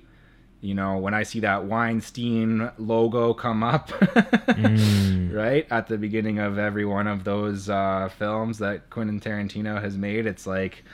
[0.62, 3.90] You know, when I see that Weinstein logo come up,
[4.58, 9.96] right at the beginning of every one of those uh, films that Quentin Tarantino has
[9.96, 10.84] made, it's like,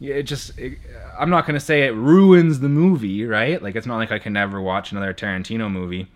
[0.00, 0.78] it just, it,
[1.18, 3.62] I'm not going to say it ruins the movie, right?
[3.62, 6.08] Like, it's not like I can never watch another Tarantino movie.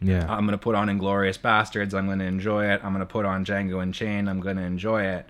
[0.00, 0.26] Yeah.
[0.28, 1.94] I'm gonna put on Inglourious Basterds.
[1.94, 2.80] I'm gonna enjoy it.
[2.84, 4.28] I'm gonna put on Django Chain*.
[4.28, 5.26] I'm gonna enjoy it.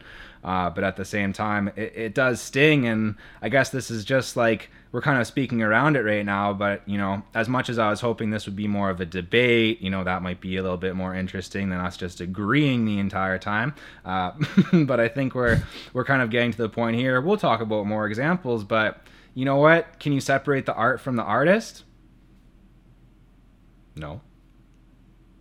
[0.47, 4.05] Uh, but at the same time, it, it does sting, and I guess this is
[4.05, 6.53] just like we're kind of speaking around it right now.
[6.53, 9.05] But you know, as much as I was hoping this would be more of a
[9.05, 12.85] debate, you know, that might be a little bit more interesting than us just agreeing
[12.85, 13.75] the entire time.
[14.05, 14.33] Uh,
[14.85, 17.21] but I think we're we're kind of getting to the point here.
[17.21, 19.05] We'll talk about more examples, but
[19.35, 19.99] you know what?
[19.99, 21.83] Can you separate the art from the artist?
[23.97, 24.21] No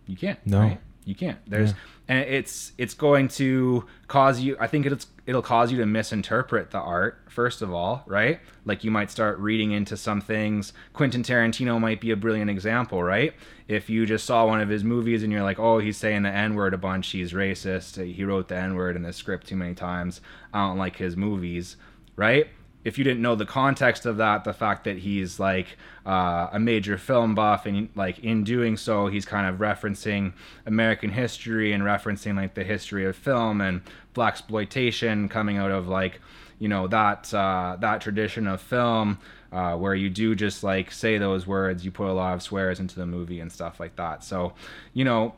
[0.06, 0.60] you can't No.
[0.60, 0.80] right?
[1.04, 1.76] you can't there's Yeah.
[2.08, 6.70] And it's it's going to cause you i think it's it'll cause you to misinterpret
[6.70, 8.40] the art first of all right?
[8.64, 10.72] Like you might start reading into some things.
[10.92, 13.34] Quentin tarantino might be a brilliant example right?
[13.68, 16.30] If you just saw one of his movies and you're like oh he's saying the
[16.30, 20.20] n-word a bunch he's racist he wrote the n-word in the script too many times
[20.54, 21.76] i don't like his movies
[22.14, 22.48] right
[22.86, 26.60] if you didn't know the context of that, the fact that he's like uh, a
[26.60, 30.32] major film buff, and like in doing so, he's kind of referencing
[30.66, 33.82] American history and referencing like the history of film and
[34.14, 36.20] blaxploitation coming out of like
[36.60, 39.18] you know that uh, that tradition of film
[39.50, 42.78] uh, where you do just like say those words, you put a lot of swears
[42.78, 44.22] into the movie and stuff like that.
[44.22, 44.52] So
[44.92, 45.34] you know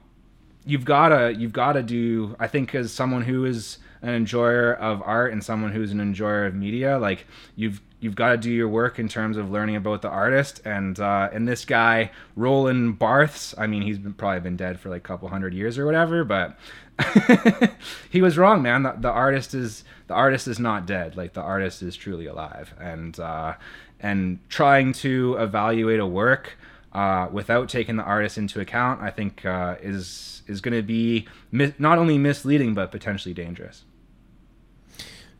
[0.68, 5.32] you've gotta you've gotta do i think as someone who is an enjoyer of art
[5.32, 7.26] and someone who's an enjoyer of media like
[7.56, 10.60] you've you've got to do your work in terms of learning about the artist.
[10.64, 14.88] And uh and this guy roland barthes i mean he's been probably been dead for
[14.88, 16.56] like a couple hundred years or whatever but
[18.10, 18.82] he was wrong man.
[18.82, 21.16] The, the artist is the artist is not dead.
[21.16, 22.74] Like the artist is truly alive.
[22.80, 23.54] And uh
[24.00, 26.57] and trying to evaluate a work
[26.92, 31.26] uh, without taking the artist into account, I think uh, is is going to be
[31.52, 33.84] mi- not only misleading but potentially dangerous.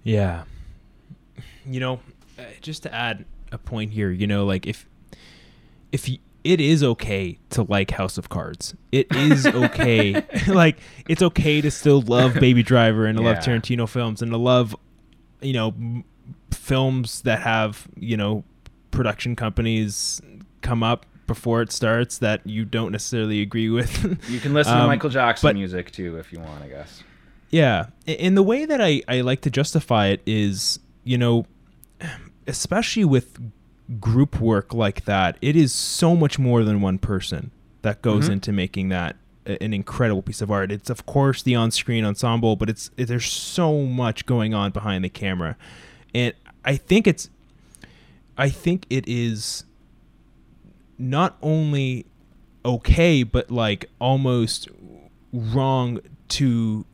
[0.03, 0.45] Yeah.
[1.67, 2.01] You know,
[2.39, 4.87] uh, just to add a point here, you know, like if
[5.93, 8.75] if y- it is okay to like House of Cards.
[8.93, 10.25] It is okay.
[10.49, 14.39] like it's okay to still love Baby Driver and to love Tarantino films and to
[14.39, 14.77] love
[15.41, 16.05] you know m-
[16.51, 18.45] films that have, you know,
[18.91, 20.21] production companies
[20.63, 23.93] come up before it starts that you don't necessarily agree with.
[24.29, 27.05] You can listen to Um, Michael Jackson but- music too if you want, I guess.
[27.51, 27.87] Yeah.
[28.07, 31.47] And the way that I, I like to justify it is, you know,
[32.47, 33.39] especially with
[34.01, 37.51] group work like that, it is so much more than one person
[37.83, 38.33] that goes Mhm.
[38.33, 40.71] into making that an incredible piece of art.
[40.71, 45.03] It's of course the on-screen ensemble, but it's it, there's so much going on behind
[45.05, 45.57] the camera.
[46.15, 46.35] And
[46.67, 47.31] I think it's
[48.37, 49.65] I think it is
[50.99, 52.07] not only
[52.65, 54.69] okay, but like almost
[55.33, 56.85] wrong to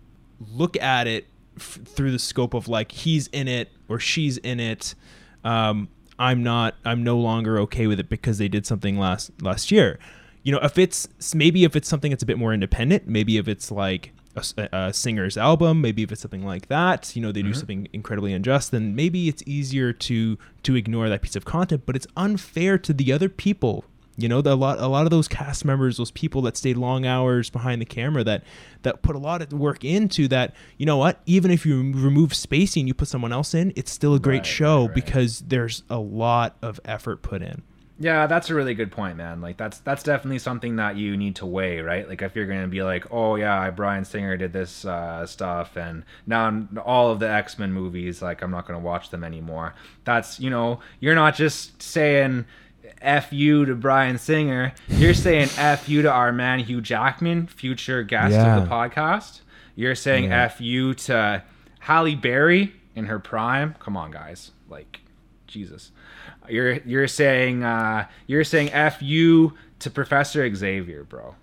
[0.52, 4.60] look at it f- through the scope of like he's in it or she's in
[4.60, 4.94] it.
[5.42, 5.88] Um,
[6.18, 6.76] I'm not.
[6.84, 9.98] I'm no longer okay with it because they did something last last year.
[10.42, 13.48] You know, if it's maybe if it's something that's a bit more independent, maybe if
[13.48, 14.12] it's like
[14.56, 18.32] a singer's album, maybe if it's something like that, you know, they do something incredibly
[18.32, 21.84] unjust, then maybe it's easier to to ignore that piece of content.
[21.86, 23.84] But it's unfair to the other people
[24.16, 26.76] you know, the, a lot a lot of those cast members, those people that stayed
[26.76, 28.44] long hours behind the camera, that
[28.82, 30.54] that put a lot of work into that.
[30.78, 31.20] You know what?
[31.26, 34.46] Even if you remove Spacey, you put someone else in, it's still a great Right,
[34.46, 34.94] show right, right.
[34.94, 37.62] because there's a lot of effort put in.
[37.96, 39.40] Yeah, that's a really good point, man.
[39.40, 42.08] Like that's that's definitely something that you need to weigh, right?
[42.08, 46.02] Like if you're gonna be like, oh yeah, Bryan Singer did this uh, stuff, and
[46.26, 49.74] now I'm- all of the X Men movies, like I'm not gonna watch them anymore.
[50.02, 52.46] That's you know, you're not just saying
[53.04, 54.72] F you to Bryan Singer.
[54.88, 58.56] You're saying F you to our man Hugh Jackman, future guest Yeah.
[58.56, 59.40] of the podcast.
[59.76, 60.44] You're saying Yeah.
[60.44, 61.42] F you to
[61.80, 63.74] Halle Berry in her prime.
[63.80, 64.50] Come on, guys.
[64.68, 65.00] Like,
[65.46, 65.92] Jesus.
[66.48, 71.34] You're you're saying uh, you're saying F you to Professor Xavier, bro.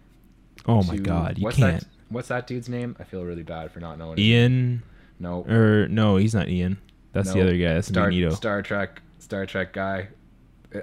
[0.67, 1.79] Oh my god, you what's can't.
[1.79, 2.95] That, what's that dude's name?
[2.99, 4.19] I feel really bad for not knowing.
[4.19, 4.83] Ian
[5.19, 5.43] No.
[5.49, 6.77] or no, he's not Ian.
[7.13, 7.73] That's the other guy.
[7.73, 8.29] That's Star, Magneto.
[8.35, 10.09] Star Trek Star Trek guy.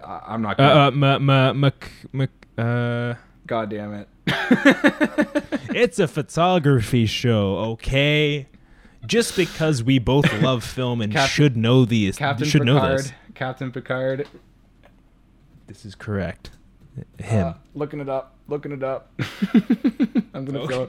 [0.05, 0.81] I, I'm not Uh, gonna.
[0.81, 3.15] uh, ma, ma, Mc, Mc, uh,
[3.47, 4.09] God damn it.
[5.75, 8.47] it's a photography show, okay?
[9.07, 13.13] Just because we both love film and Cap- should know these, Captain should know this.
[13.35, 14.27] Captain Picard.
[15.67, 16.51] This is correct.
[17.19, 17.47] Him.
[17.49, 18.35] Uh, looking it up.
[18.49, 19.13] Looking it up.
[20.35, 20.75] I'm gonna Okay.
[20.75, 20.89] feel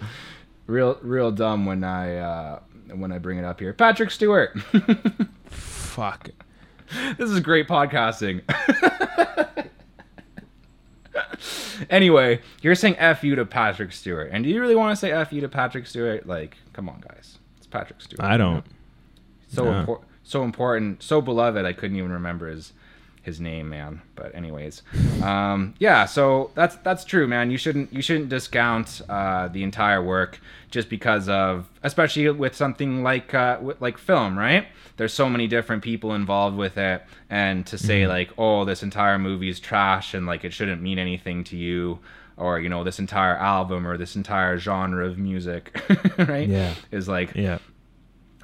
[0.68, 2.60] real real dumb when I uh,
[2.96, 3.74] when I bring it up here.
[3.74, 4.58] Patrick Stewart.
[5.46, 6.30] Fuck.
[7.18, 8.42] This is great podcasting.
[11.90, 14.30] anyway, you're saying F you to Patrick Stewart.
[14.32, 16.28] And do you really want to say F you to Patrick Stewart?
[16.28, 17.40] Like, come on, guys.
[17.58, 18.22] It's Patrick Stewart.
[18.22, 18.66] I don't.
[19.48, 19.72] so No.
[19.86, 21.66] impor- so important, so beloved.
[21.66, 22.74] I couldn't even remember his
[23.22, 24.02] his name, man.
[24.16, 24.82] But anyways,
[25.22, 26.06] um, yeah.
[26.06, 27.52] So that's that's true, man.
[27.52, 30.40] You shouldn't you shouldn't discount uh, the entire work
[30.72, 34.68] just because of, especially with something like uh, with, like film, right?
[34.98, 39.18] There's so many different people involved with it, and to say like, oh, this entire
[39.18, 42.00] movie is trash and like it shouldn't mean anything to you.
[42.38, 45.78] Or you know this entire album or this entire genre of music,
[46.18, 46.48] right?
[46.48, 46.74] Yeah.
[46.90, 47.58] is like Yeah.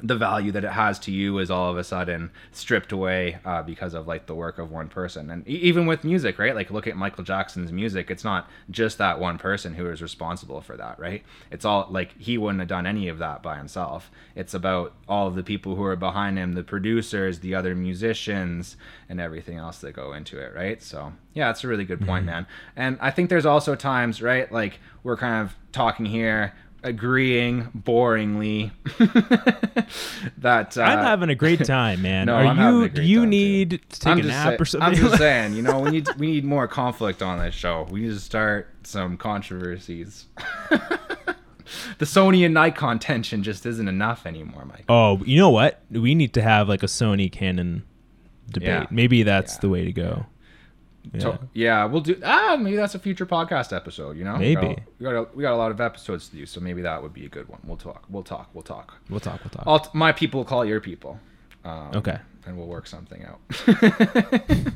[0.07, 3.63] The value that it has to you is all of a sudden stripped away uh,
[3.63, 5.31] because of like the work of one person.
[5.31, 6.53] And e- even with music right?
[6.53, 8.11] Like look at michael jackson's music.
[8.11, 11.23] It's not just that one person who is responsible for that right?
[11.49, 14.11] It's all like he wouldn't have done any of that by himself.
[14.35, 18.77] It's about all of the people who are behind him the producers the other musicians
[19.09, 20.83] and everything else that go into it right?
[20.83, 22.45] So yeah that's a really good point man.
[22.75, 26.53] And i think there's also times right like we're kind of talking here
[26.85, 28.71] agreeing boringly
[30.37, 32.27] that uh, I'm having a great time, man.
[32.27, 32.83] No, Are I'm you?
[32.83, 33.29] a Do you time, too.
[33.29, 34.87] need to take I'm a nap say- or something?
[34.89, 37.87] I'm just saying, you know, we need we need more conflict on this show.
[37.89, 40.25] We need to start some controversies.
[40.69, 44.85] the Sony and Nikon tension just isn't enough anymore, Mike.
[44.87, 45.81] Oh, you know what?
[45.89, 47.83] We need to have like a Sony Canon
[48.51, 48.67] debate.
[48.67, 48.85] Yeah.
[48.91, 49.59] Maybe that's Yeah.
[49.61, 50.25] the way to go.
[51.13, 51.19] Yeah.
[51.21, 52.19] So, yeah, we'll do.
[52.23, 54.17] Ah, maybe that's a future podcast episode.
[54.17, 54.61] You know, Maybe.
[54.67, 56.81] we got, we got a, we got a lot of episodes to do, so maybe
[56.81, 57.59] that would be a good one.
[57.63, 58.03] We'll talk.
[58.09, 58.49] We'll talk.
[58.53, 58.93] We'll talk.
[59.09, 59.39] We'll talk.
[59.43, 59.63] We'll talk.
[59.67, 61.19] I'll t- my people will call your people.
[61.63, 62.17] Um, Okay.
[62.47, 63.39] And we'll work something out.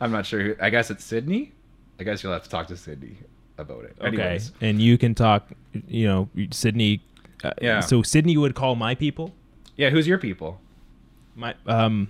[0.00, 0.40] I'm not sure.
[0.42, 1.52] Who, I guess it's Sydney.
[1.98, 3.16] I guess you'll have to talk to Sydney
[3.58, 3.96] about it.
[4.00, 4.06] okay.
[4.08, 4.52] Anyways.
[4.60, 5.48] And you can talk.
[5.86, 7.02] You know, Sydney.
[7.44, 7.80] Uh, Yeah.
[7.80, 9.34] So Sydney would call my people.
[9.76, 10.60] Yeah, who's your people?
[11.36, 12.08] My um.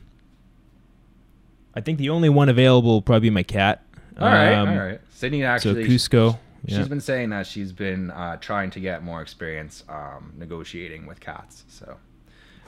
[1.75, 3.83] I think the only one available will probably be my cat.
[4.19, 5.01] All right, Um, all right.
[5.11, 5.85] Sydney actually.
[5.85, 5.91] So.
[5.91, 6.39] Cusco.
[6.69, 6.85] She's Yeah.
[6.85, 11.65] been saying that she's been uh, trying to get more experience um, negotiating with cats.
[11.69, 11.97] So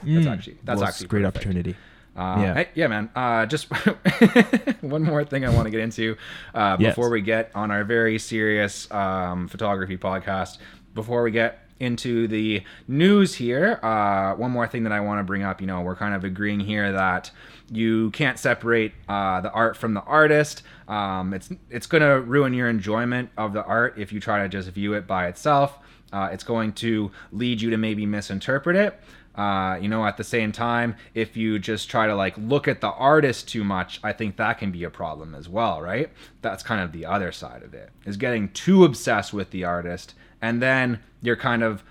[0.03, 0.31] that's Mm.
[0.33, 1.37] actually that's Well, actually a great perfect.
[1.45, 1.75] opportunity.
[2.15, 2.53] Uh, Yeah.
[2.55, 3.09] hey, yeah, man.
[3.15, 3.67] Uh, just
[4.81, 6.15] one more thing I want to get into
[6.55, 6.91] uh, Yes.
[6.95, 10.57] before we get on our very serious um, photography podcast.
[10.95, 15.23] Before we get into the news here, uh, one more thing that I want to
[15.23, 15.61] bring up.
[15.61, 17.29] You know, we're kind of agreeing here that
[17.71, 20.63] you can't separate uh, the art from the artist.
[20.87, 24.49] Um, it's it's going to ruin your enjoyment of the art if you try to
[24.49, 25.77] just view it by itself.
[26.11, 28.99] Uh, it's going to lead you to maybe misinterpret it.
[29.35, 32.81] Uh, you know, at the same time, if you just try to like look at
[32.81, 36.11] the artist too much, I think that can be a problem as well, right?
[36.43, 40.13] That's kind of the other side of it, is getting too obsessed with the artist,
[40.43, 41.83] and then you're kind of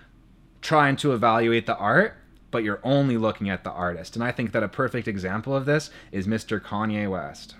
[0.60, 2.14] trying to evaluate the art,
[2.52, 4.14] but you're only looking at the artist.
[4.14, 6.60] And I think that a perfect example of this is Mr.
[6.60, 7.56] Kanye West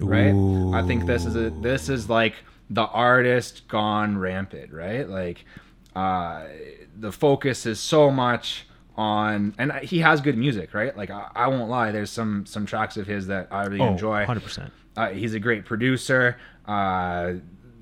[0.00, 0.34] right
[0.74, 2.34] i think this is a this is like
[2.68, 5.44] the artist gone rampant right like
[5.94, 6.42] uh
[6.98, 11.46] the focus is so much on and he has good music right like i, I
[11.46, 14.70] won't lie there's some some tracks of his that i really Oh, enjoy 100%.
[14.96, 17.34] uh, he's a great producer uh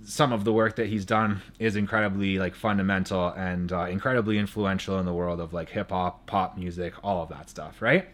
[0.04, 4.98] some of the work that he's done is incredibly like fundamental and uh, incredibly influential
[4.98, 8.08] in the world of like hip hop pop music all of that stuff right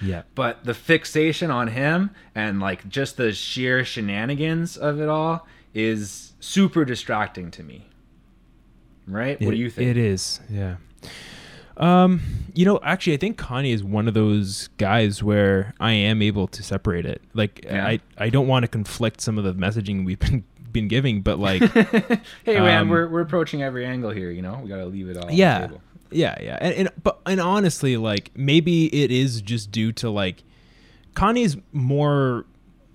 [0.00, 0.22] Yeah.
[0.34, 6.32] but the fixation on him and like just the sheer shenanigans of it all is
[6.40, 7.86] super distracting to me.
[9.06, 9.40] Right?
[9.40, 9.88] what do you think?
[9.90, 10.76] It is, yeah.
[11.76, 12.22] Um,
[12.54, 16.48] you know, actually, I think Kanye is one of those guys where I am able
[16.48, 17.20] to separate it.
[17.34, 17.86] Like, Yeah.
[17.86, 20.44] I, I don't want to conflict some of the messaging we've been
[20.76, 21.62] been giving, but like,
[22.44, 24.60] hey man, um, we're we're approaching every angle here, you know?
[24.62, 25.68] We got to leave it all yeah,
[26.10, 30.42] yeah, yeah, and, and but and honestly, like maybe it is just due to like
[31.14, 32.44] Kanye's more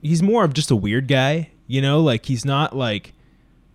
[0.02, 3.14] he's more of just a weird guy, you know, like he's not like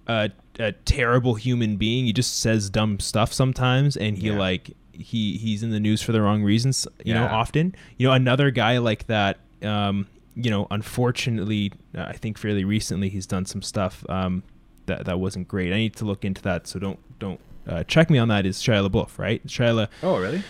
[0.06, 2.04] a, a terrible human being.
[2.06, 4.38] He just says dumb stuff sometimes and he Yeah.
[4.38, 7.74] like he he's in the news for the wrong reasons, you know, often.
[7.98, 10.06] You know, another guy like that um
[10.36, 14.42] you know, unfortunately, uh, I think fairly recently he's done some stuff um,
[14.86, 15.72] that that wasn't great.
[15.72, 18.46] I need to look into that, so don't don't uh, check me on that.
[18.46, 19.44] Is Shia LaBeouf, right?
[19.46, 20.42] Shia, Oh, really?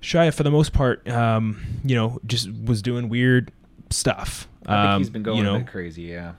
[0.00, 3.52] Shia, for the most part, um, you know, just was doing weird
[3.90, 4.48] stuff.
[4.66, 6.02] I think Um, he's been going you know, a bit crazy.
[6.02, 6.32] Yeah.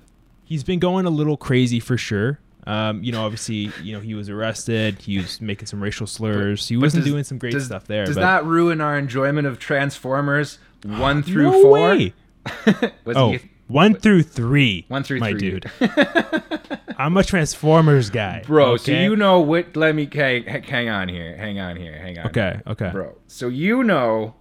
[0.45, 2.39] he's been going a little crazy for sure.
[2.65, 4.99] Um, you know, obviously, you know, he was arrested.
[5.01, 6.67] He was making some racial slurs.
[6.67, 8.05] he But wasn't does- doing some great does- stuff there.
[8.05, 11.71] Does but that ruin our enjoyment of Transformers one through no four?
[11.89, 12.13] way.
[13.05, 14.85] Was Oh, he one through three.
[14.87, 15.39] one through my three?
[15.59, 15.71] dude.
[16.97, 19.75] I'm a Transformers guy, Bro, so you know what?
[19.75, 21.35] Let me hang, hang on here.
[21.37, 21.97] Hang on here.
[21.97, 22.27] Hang on.
[22.27, 22.89] Okay, okay.
[22.91, 24.35] Bro, so you know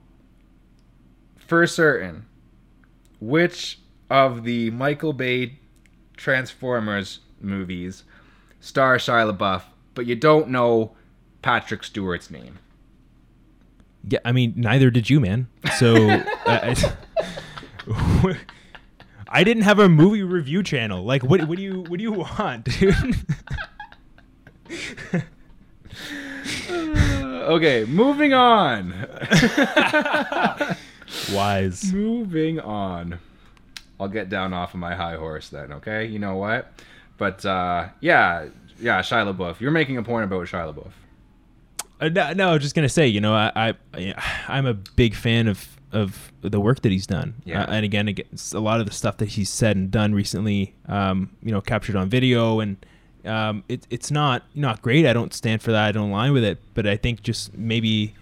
[1.37, 2.27] for certain
[3.21, 3.79] which
[4.11, 5.59] of the Michael Bay
[6.17, 8.05] Transformers movies
[8.61, 9.63] star Shia LaBeouf,
[9.95, 10.95] but you don't know
[11.41, 12.59] Patrick Stewart's name.
[14.09, 15.49] Yeah, I mean, neither did you, man.
[15.79, 15.95] So
[16.47, 16.75] uh,
[19.29, 21.05] I, didn't have a movie review channel.
[21.05, 21.45] Like, what?
[21.49, 21.85] What do you?
[21.89, 23.17] What do you want, dude?
[26.71, 28.95] okay, moving on.
[31.33, 31.93] Wise.
[31.93, 33.19] moving on.
[34.01, 36.07] I'll get down off of my high horse then, okay?
[36.07, 36.73] You know what?
[37.19, 38.47] But uh yeah,
[38.81, 39.61] yeah, Shia LaBeouf.
[39.61, 40.91] You're making a point about Shia LaBeouf.
[42.01, 44.15] Uh, no, no, I was just gonna say, you know, I, I,
[44.49, 47.35] I'm a big fan of of the work that he's done.
[47.45, 47.63] Yeah.
[47.63, 50.75] Uh, and again, again, a lot of the stuff that he's said and done recently,
[50.87, 52.85] um, you know, captured on video, and
[53.25, 55.07] um, it, it's not not great.
[55.07, 55.87] I don't stand for that.
[55.87, 56.59] I don't align with it.
[56.75, 58.15] But I think just maybe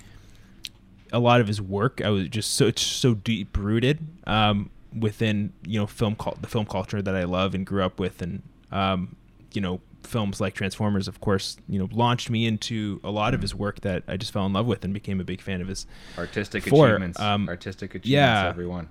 [1.12, 5.53] a lot of his work, I was just so it's so deep rooted um, within
[5.64, 8.43] you know film cult the film culture that I love and grew up with, and
[8.73, 9.16] um,
[9.53, 13.42] you know films like Transformers, of course, you know launched me into a lot of
[13.42, 15.68] his work that I just fell in love with and became a big fan of
[15.68, 15.86] his.
[16.18, 17.20] Artistic For, achievements.
[17.20, 18.48] um, Artistic achievements, yeah.
[18.48, 18.88] everyone.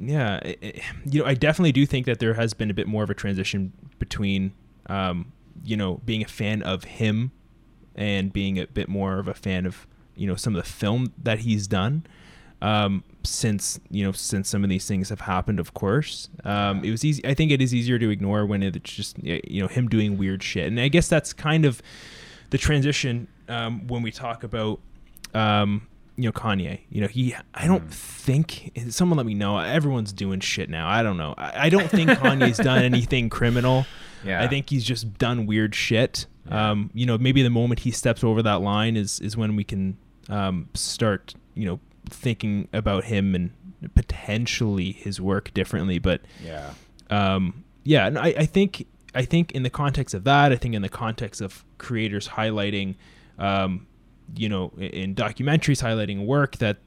[0.00, 2.88] Yeah, it- it- you know, I definitely do think that there has been a bit
[2.88, 4.52] more of a transition between,
[4.86, 5.32] um,
[5.64, 7.30] you know, being a fan of him
[7.94, 11.12] and being a bit more of a fan of, you know, some of the film
[11.22, 12.04] that he's done.
[12.64, 16.90] Um, since you know, since some of these things have happened, of course, um, it
[16.90, 17.24] was easy.
[17.26, 20.42] I think it is easier to ignore when it's just you know him doing weird
[20.42, 21.82] shit, and I guess that's kind of
[22.48, 24.80] the transition um, when we talk about
[25.34, 26.80] um, you know Kanye.
[26.88, 27.34] You know he.
[27.52, 29.58] I don't think someone let me know.
[29.58, 30.88] Everyone's doing shit now.
[30.88, 31.34] I don't know.
[31.36, 33.84] I, I don't think Kanye's done anything criminal.
[34.24, 34.42] Yeah.
[34.42, 36.24] I think he's just done weird shit.
[36.48, 39.64] Um, you know, maybe the moment he steps over that line is is when we
[39.64, 39.98] can
[40.30, 41.34] um, start.
[41.54, 43.50] You know, thinking about him and
[43.94, 45.98] potentially his work differently.
[45.98, 46.70] But Yeah.
[47.10, 50.74] um, yeah, and I, I think I think in the context of that, I think
[50.74, 52.96] in the context of creators highlighting,
[53.38, 53.86] um,
[54.34, 56.78] you know, in, in documentaries highlighting work that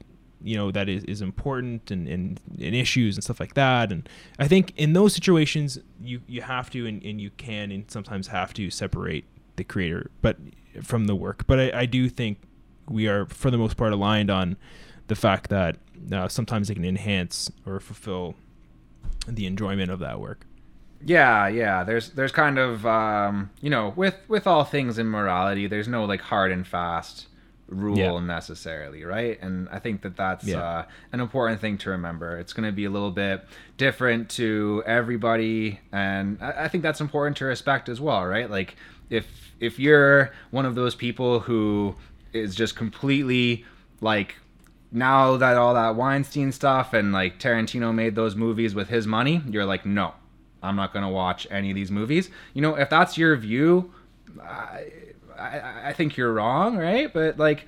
[0.42, 4.08] you know that is, is important and, and, and issues and stuff like that and
[4.38, 8.28] i think in those situations you you have to and, and you can and sometimes
[8.28, 9.24] have to separate
[9.56, 10.36] the creator but
[10.80, 12.38] from the work but I, I do think
[12.88, 14.56] we are for the most part aligned on
[15.08, 15.76] the fact that
[16.12, 18.34] uh, sometimes they can enhance or fulfill
[19.26, 20.46] the enjoyment of that work
[21.04, 21.84] Yeah, yeah.
[21.84, 26.04] There's there's kind of um, you know, with with all things in morality, there's no
[26.04, 27.26] like hard and fast
[27.68, 28.18] rule Yeah.
[28.20, 29.38] necessarily, right?
[29.42, 30.58] And I think that that's Yeah.
[30.62, 32.38] uh, an important thing to remember.
[32.38, 33.44] It's going to be a little bit
[33.76, 38.50] different to everybody, and I, I think that's important to respect as well, right?
[38.50, 38.74] Like
[39.10, 39.26] if
[39.60, 41.94] if you're one of those people who
[42.32, 43.64] is just completely
[44.00, 44.34] like
[44.90, 49.42] now that all that Weinstein stuff and like Tarantino made those movies with his money,
[49.48, 50.14] you're like, no,
[50.62, 52.30] I'm not gonna watch any of these movies.
[52.54, 53.92] You know, if that's your view,
[54.42, 54.86] I,
[55.38, 57.12] I, I think you're wrong, right?
[57.12, 57.66] But like,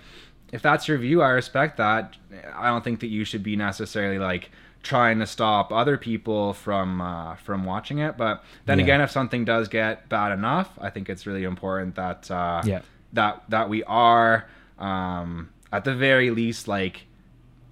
[0.52, 2.16] if that's your view, I respect that.
[2.54, 4.50] I don't think that you should be necessarily like
[4.82, 8.16] trying to stop other people from uh, from watching it.
[8.16, 8.84] But then Yeah.
[8.84, 12.80] again, if something does get bad enough, I think it's really important that uh, Yeah.
[13.12, 14.46] that that we are
[14.78, 17.06] um, at the very least like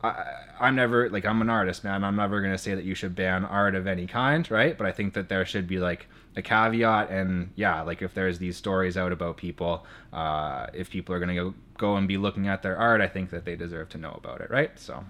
[0.02, 0.24] I,
[0.60, 2.04] I'm never like I'm an artist, man.
[2.04, 4.76] I'm never gonna say that you should ban art of any kind, right?
[4.76, 8.38] But I think that there should be like a caveat, and yeah, like if there's
[8.38, 12.46] these stories out about people, uh, if people are gonna go go and be looking
[12.48, 14.78] at their art, I think that they deserve to know about it, right?
[14.78, 15.04] So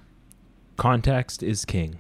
[0.77, 1.99] context is king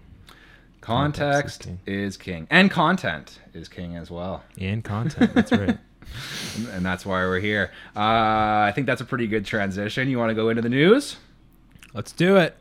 [0.80, 2.46] context, Context is is, king.
[2.48, 5.76] and content is king as well, and content that's right
[6.56, 7.70] and, and that's why we're here.
[7.94, 10.08] Uh, I think that's a pretty good transition.
[10.08, 11.16] You want to go into the news?
[11.94, 12.54] let's do it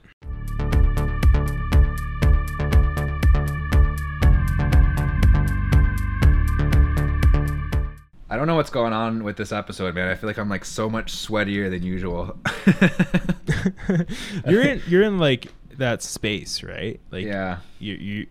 [8.37, 10.09] I don't know what's going on with this episode, man.
[10.09, 12.37] I feel like I'm like so much sweatier than usual.
[14.45, 16.99] you're in you're in like that space, right?
[17.09, 17.61] Like yeah.
[17.79, 18.27] You you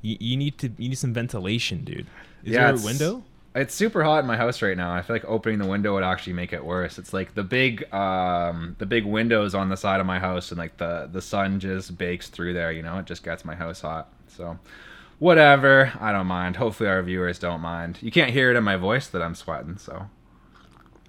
[0.00, 2.06] you, need to you need some ventilation, dude.
[2.44, 3.24] Is Yeah, there a window?
[3.54, 4.94] It's super hot in my house right now.
[4.94, 6.98] I feel like opening the window would actually make it worse.
[6.98, 10.58] It's like the big um the big windows on the side of my house and
[10.58, 12.98] like the the sun just bakes through there, you know?
[13.00, 14.08] It just gets my house hot.
[14.28, 14.58] So
[15.18, 16.56] whatever, I don't mind.
[16.56, 17.98] Hopefully our viewers don't mind.
[18.00, 20.08] You can't hear it in my voice that I'm sweating, so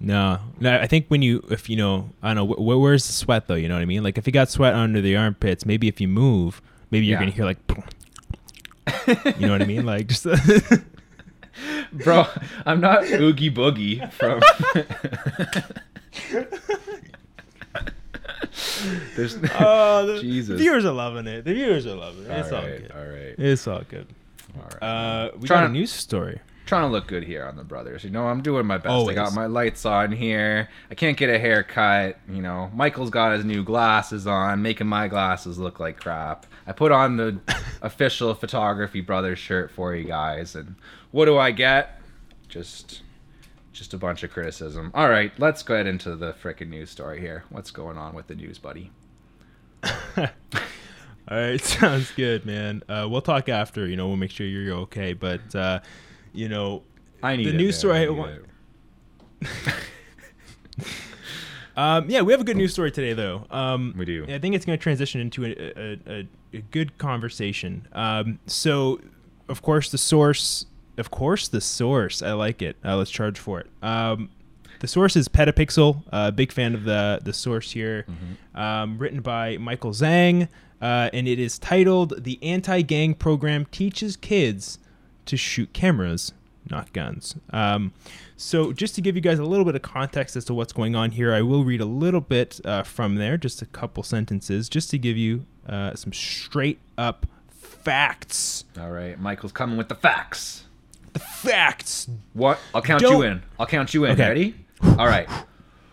[0.00, 0.78] No, no.
[0.78, 3.54] I think when you, if you know, I don't know, wh- where's the sweat though?
[3.54, 4.02] You know what I mean?
[4.02, 7.24] Like if you got sweat under the armpits, maybe if you move, maybe you're Yeah.
[7.26, 7.58] gonna hear like,
[9.40, 9.84] you know what I mean?
[9.86, 10.26] Like just.
[11.92, 12.26] Bro,
[12.66, 14.42] I'm not Oogie Boogie from
[19.16, 20.60] There's oh, the Jesus.
[20.60, 21.44] viewers are loving it.
[21.44, 22.30] The viewers are loving it.
[22.30, 22.92] It's all, all right, good.
[22.92, 23.34] all right.
[23.38, 24.06] It's all good.
[24.56, 24.82] All right.
[24.82, 26.40] Uh, we Trying got a news story.
[26.66, 28.04] trying to look good here on the brothers.
[28.04, 29.08] You know, I'm doing my best.
[29.08, 30.68] I got my lights on here.
[30.90, 32.18] I can't get a haircut.
[32.28, 36.46] You know, Michael's got his new glasses on, making my glasses look like crap.
[36.66, 37.38] I put on the
[37.82, 40.74] official photography brothers shirt for you guys, and
[41.10, 42.00] what do I get?
[42.48, 43.02] Just,
[43.76, 44.90] just a bunch of criticism.
[44.94, 47.44] All right, let's go ahead into the frickin' news story here.
[47.50, 48.90] What's going on with the news, buddy?
[50.16, 50.26] All
[51.30, 52.82] right, sounds good, man.
[52.88, 53.86] Uh, we'll talk after.
[53.86, 55.12] You know, we'll make sure you're okay.
[55.12, 55.80] But uh,
[56.32, 56.82] you know,
[57.22, 57.78] I need The it, news man.
[57.78, 58.30] story I I need want-
[59.42, 59.74] it.
[61.76, 63.46] Um, yeah, we have a good news story today, though.
[63.50, 64.24] Um, We do.
[64.30, 67.86] I think it's going to transition into a, a, a, a good conversation.
[67.92, 68.98] Um, so,
[69.50, 70.64] of course, the source.
[70.98, 72.22] Of course, the source.
[72.22, 72.76] I like it.
[72.84, 73.66] Uh, let's charge for it.
[73.82, 74.30] Um,
[74.80, 76.02] the source is Petapixel.
[76.12, 78.06] Uh, big fan of the the source here.
[78.54, 80.48] Um, written by Michael Zhang,
[80.80, 84.78] uh, and it is titled "The Anti-Gang Program Teaches Kids
[85.26, 86.32] to Shoot Cameras,
[86.70, 87.92] Not Guns." Um,
[88.36, 90.94] so, just to give you guys a little bit of context as to what's going
[90.94, 94.68] on here, I will read a little bit uh, from there, just a couple sentences,
[94.68, 98.64] just to give you uh, some straight up facts.
[98.78, 100.64] All right, Michael's coming with the facts.
[101.16, 102.10] The facts.
[102.34, 102.58] What?
[102.74, 103.42] I'll count Don't- you in.
[103.58, 104.12] I'll count you in.
[104.12, 104.28] Okay.
[104.28, 104.54] Ready?
[104.98, 105.26] All right.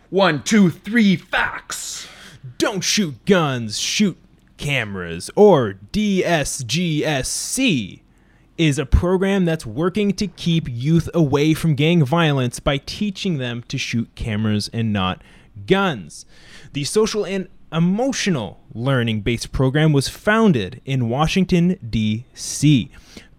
[0.10, 1.16] One, two, three.
[1.16, 2.10] Facts.
[2.58, 4.18] Don't shoot guns, shoot
[4.58, 7.02] cameras, or DSGSC
[8.58, 13.64] is a program that's working to keep youth away from gang violence by teaching them
[13.70, 15.22] to shoot cameras and not
[15.66, 16.26] guns.
[16.74, 22.92] The social and emotional learning based program was founded in Washington, D.C.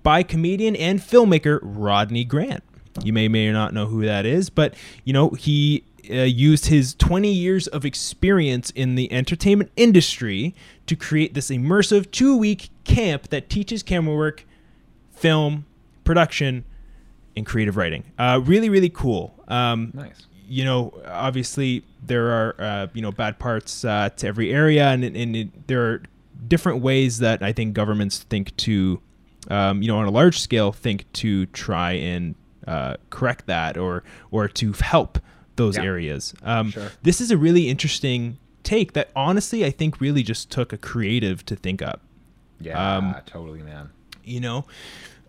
[0.05, 2.63] by comedian and filmmaker Rodney Grant.
[3.03, 6.67] You may may or not know who that is, but you know he uh, used
[6.67, 10.55] his 20 years of experience in the entertainment industry
[10.87, 14.45] to create this immersive two-week camp that teaches camera work,
[15.13, 15.65] film,
[16.05, 16.65] production,
[17.37, 18.05] and creative writing.
[18.19, 19.35] Uh, really, really cool.
[19.49, 20.27] Um, Nice.
[20.47, 25.03] you know, obviously there are uh, you know bad parts uh, to every area, and,
[25.03, 26.03] and it, there are
[26.47, 29.01] different ways that I think governments think to,
[29.51, 32.35] um, you know, on a large scale, think to try and
[32.67, 35.19] uh, correct that or or to help
[35.57, 35.85] those Yeah.
[35.85, 36.35] areas.
[36.43, 36.91] Um, Sure.
[37.03, 41.45] This is a really interesting take that honestly I think really just took a creative
[41.47, 42.01] to think up
[42.61, 43.91] Yeah, Um, totally, man.
[44.25, 44.65] you know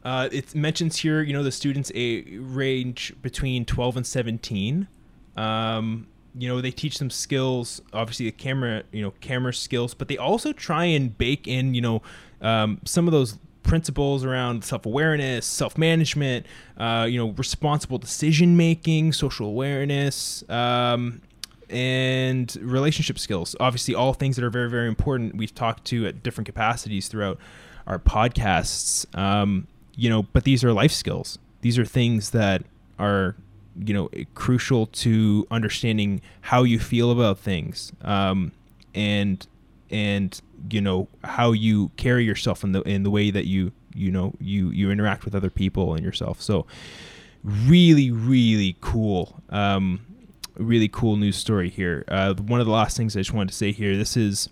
[0.05, 4.87] uh, it mentions here you know the students a range between 12 and 17
[5.35, 6.07] um,
[6.37, 10.17] you know they teach them skills obviously the camera you know camera skills but they
[10.17, 12.01] also try and bake in you know
[12.41, 16.45] um, some of those principles around self-awareness self-management
[16.77, 21.21] uh, you know responsible decision making social awareness um,
[21.69, 23.55] and relationship skills.
[23.59, 25.35] Obviously all things that are very very important.
[25.35, 27.39] We've talked to at different capacities throughout
[27.87, 29.05] our podcasts.
[29.17, 31.39] Um, you know but these are life skills.
[31.61, 32.63] These are things that
[32.99, 33.35] are
[33.77, 37.91] you know crucial to understanding how you feel about things.
[38.01, 38.51] Um,
[38.93, 39.45] and
[39.89, 44.11] and you know how you carry yourself in the in the way that you you
[44.11, 46.41] know you you interact with other people and yourself.
[46.41, 46.65] So
[47.43, 50.03] really really cool um
[50.55, 52.03] really cool news story here.
[52.07, 54.49] Uh one of the last things i just wanted to say here this is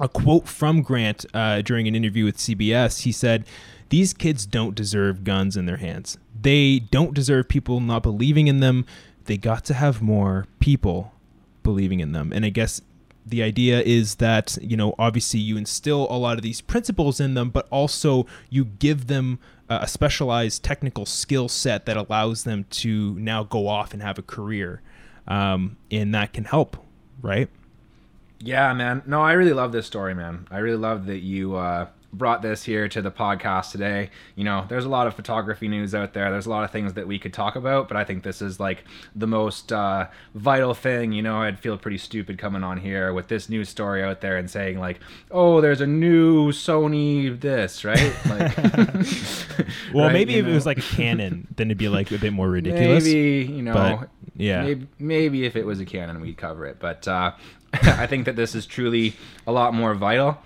[0.00, 3.46] a quote from grant uh, during an interview with cbs he said
[3.88, 6.18] these kids don't deserve guns in their hands.
[6.40, 8.84] They don't deserve people not believing in them.
[9.24, 11.12] They got to have more people
[11.62, 12.32] believing in them.
[12.32, 12.80] And i guess
[13.26, 17.34] the idea is that you know obviously you instill a lot of these principles in
[17.34, 23.14] them but also you give them a specialized technical skill set that allows them to
[23.16, 24.80] now go off and have a career
[25.26, 26.76] um, and that can help
[27.20, 27.50] right
[28.38, 29.02] Yeah, man.
[29.06, 30.46] No, I really love this story, man.
[30.50, 34.10] I really love that you uh, brought this here to the podcast today.
[34.34, 36.30] You know, there's a lot of photography news out there.
[36.30, 38.58] There's a lot of things that we could talk about, but I think this is
[38.58, 38.84] like
[39.14, 41.12] the most uh, vital thing.
[41.12, 44.36] You know, I'd feel pretty stupid coming on here with this news story out there
[44.36, 45.00] and saying like,
[45.30, 48.14] "Oh, there's a new Sony this," right?
[48.26, 48.56] Like,
[49.94, 52.18] well, right, maybe you if it was like a Canon, then it'd be like a
[52.18, 53.04] bit more ridiculous.
[53.04, 54.62] Maybe you know, but, yeah.
[54.62, 56.78] maybe, maybe if it was a Canon, we'd cover it.
[56.78, 57.32] But uh,
[57.72, 59.14] I think that this is truly
[59.46, 60.38] a lot more vital.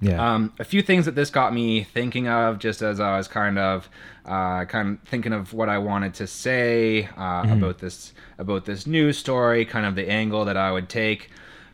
[0.00, 0.34] Yeah.
[0.34, 3.58] Um, a few things that this got me thinking of, just as I was kind
[3.58, 3.88] of,
[4.24, 8.86] uh, kind of thinking of what I wanted to say uh, about this about this
[8.86, 11.30] news story, kind of the angle that I would take.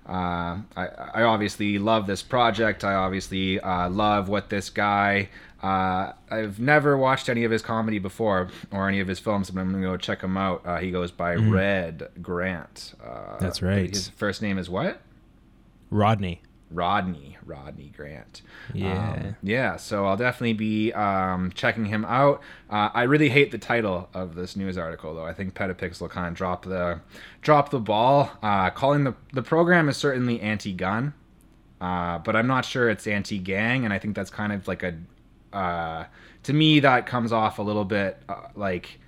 [0.08, 2.84] Uh, I, I obviously love this project.
[2.84, 5.28] I obviously uh, love what this guy.
[5.62, 9.60] Uh, I've never watched any of his comedy before or any of his films, but
[9.60, 10.62] I'm gonna go check him out.
[10.64, 12.94] Uh, he goes by Red Grant.
[13.04, 13.90] Uh, That's right.
[13.90, 15.00] His first name is what?
[15.90, 16.42] Rodney.
[16.70, 18.42] Rodney, Rodney Grant.
[18.74, 19.12] Yeah.
[19.12, 22.42] Um, yeah, so I'll definitely be um, checking him out.
[22.68, 25.24] Uh, I really hate the title of this news article, though.
[25.24, 27.00] I think Petapixel kind of dropped the
[27.42, 28.30] dropped the ball.
[28.42, 31.14] Uh, calling the the program is certainly anti-gun,
[31.80, 34.94] uh, but I'm not sure it's anti-gang, and I think that's kind of like a
[35.52, 36.04] uh,
[36.42, 38.98] to me that comes off a little bit uh, like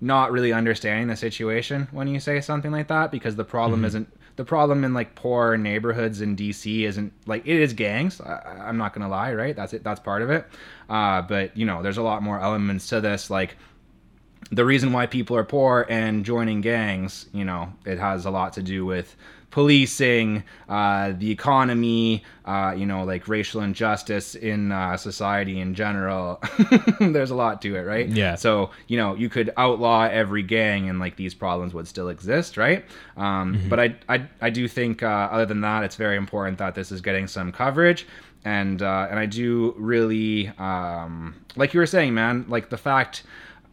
[0.00, 4.06] not really understanding the situation when you say something like that because the problem isn't
[4.36, 8.20] the problem in like poor neighborhoods in DC isn't like it is gangs.
[8.20, 9.56] I, I'm not gonna lie, right?
[9.56, 9.82] That's it.
[9.82, 10.46] That's part of it.
[10.88, 13.30] Uh, but you know, there's a lot more elements to this.
[13.30, 13.56] Like
[14.50, 18.52] the reason why people are poor and joining gangs, you know, it has a lot
[18.54, 19.16] to do with
[19.56, 26.38] policing, uh, the economy, uh, you know, like racial injustice in uh, society in general.
[27.00, 28.06] There's a lot to it, right?
[28.06, 28.34] Yeah.
[28.34, 32.58] So, you know, you could outlaw every gang and like these problems would still exist,
[32.58, 32.84] right?
[33.16, 36.74] Um, But I, I, I do think, uh, other than that, it's very important that
[36.74, 38.06] this is getting some coverage.
[38.44, 43.22] And, uh, and I do really, um, like you were saying, man, like the fact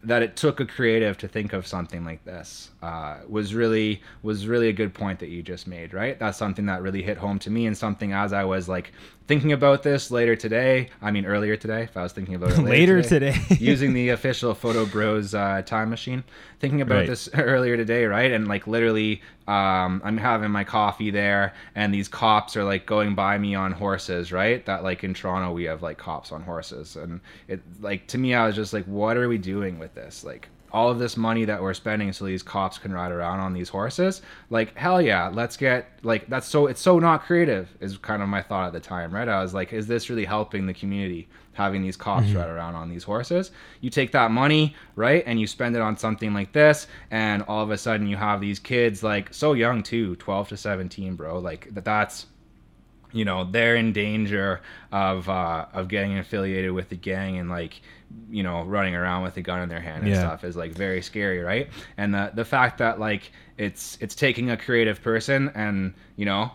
[0.04, 4.48] that it took a creative to think of something like this uh, was really was
[4.48, 6.20] really a good point that you just made right?
[6.20, 8.92] That's something that really hit home to me and something as i was like
[9.26, 12.58] thinking about this later today i mean earlier today if i was thinking about it
[12.60, 13.36] later, Later today.
[13.60, 16.24] using the official photo bros uh, time machine
[16.60, 17.08] thinking about Right.
[17.08, 22.08] this earlier today right and like literally um, i'm having my coffee there and these
[22.08, 25.82] cops are like going by me on horses right that like in toronto we have
[25.82, 29.30] like cops on horses and it like to me i was just like what are
[29.30, 32.80] we doing with this like all of this money that we're spending so these cops
[32.80, 36.82] can ride around on these horses like hell yeah let's get like that's so it's
[36.82, 39.28] so not creative is kind of my thought at the time right?
[39.28, 42.90] I was like is this really helping the community having these cops ride around on
[42.90, 43.52] these horses?
[43.82, 47.64] You take that money right and you spend it on something like this and all
[47.64, 51.38] of a sudden you have these kids like so young too 12 to 17 bro
[51.38, 52.26] like that that's
[53.14, 54.60] you know they're in danger
[54.92, 57.80] of uh, of getting affiliated with the gang and like
[58.30, 60.20] you know running around with a gun in their hand and Yeah.
[60.20, 64.50] stuff is like very scary right and the the fact that like it's it's taking
[64.50, 66.52] a creative person and you know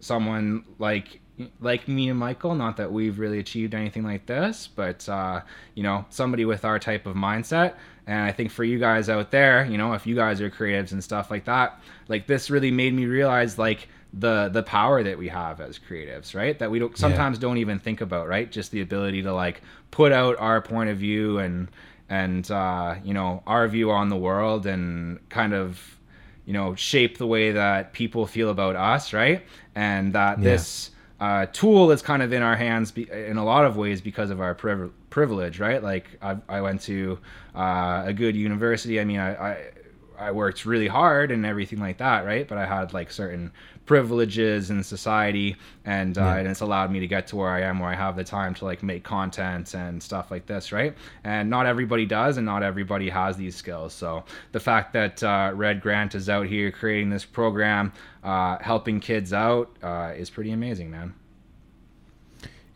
[0.00, 1.20] someone like
[1.60, 5.40] like me and Michael not that we've really achieved anything like this but uh
[5.74, 7.74] you know somebody with our type of mindset
[8.06, 10.92] and I think for you guys out there you know if you guys are creatives
[10.92, 15.16] and stuff like that like this really made me realize like the the power that
[15.18, 16.58] we have as creatives right?
[16.58, 18.50] That we don't sometimes don't even think about right?
[18.50, 21.68] Just the ability to like put out our point of view and
[22.08, 25.98] and uh you know our view on the world and kind of
[26.44, 29.44] you know shape the way that people feel about us right?
[29.74, 30.44] And that Yeah.
[30.44, 30.90] this
[31.20, 34.30] uh, tool is kind of in our hands be- in a lot of ways because
[34.30, 35.80] of our priv- privilege right?
[35.82, 37.18] Like I, I went to
[37.54, 39.00] uh, a good university.
[39.00, 39.70] I mean I, I
[40.18, 42.46] I worked really hard and everything like that, right?
[42.46, 43.52] But I had like certain
[43.86, 46.36] privileges in society, and uh, Yeah.
[46.36, 48.54] and it's allowed me to get to where I am, where I have the time
[48.54, 50.94] to like make content and stuff like this, right?
[51.24, 53.92] And not everybody does, and not everybody has these skills.
[53.92, 59.00] So the fact that uh, Red Grant is out here creating this program, uh, helping
[59.00, 61.14] kids out, uh, is pretty amazing, man.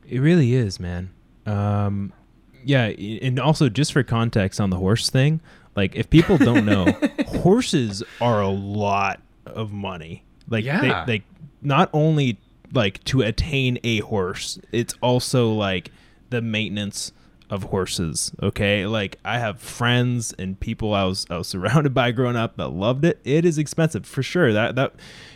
[0.08, 1.10] It really is, man.
[1.46, 2.12] Um,
[2.64, 5.40] yeah, and also just for context on the horse thing,
[5.76, 6.86] like if people don't know,
[7.26, 10.24] horses are a lot of money.
[10.48, 11.04] Like Yeah.
[11.04, 11.24] they, they
[11.62, 12.38] not only
[12.72, 15.90] like to attain a horse, it's also like
[16.30, 17.12] the maintenance
[17.48, 18.32] of horses.
[18.42, 22.56] Okay, like I have friends and people I was I was surrounded by growing up
[22.56, 23.20] that loved it.
[23.24, 24.52] It is expensive for sure.
[24.52, 24.94] That that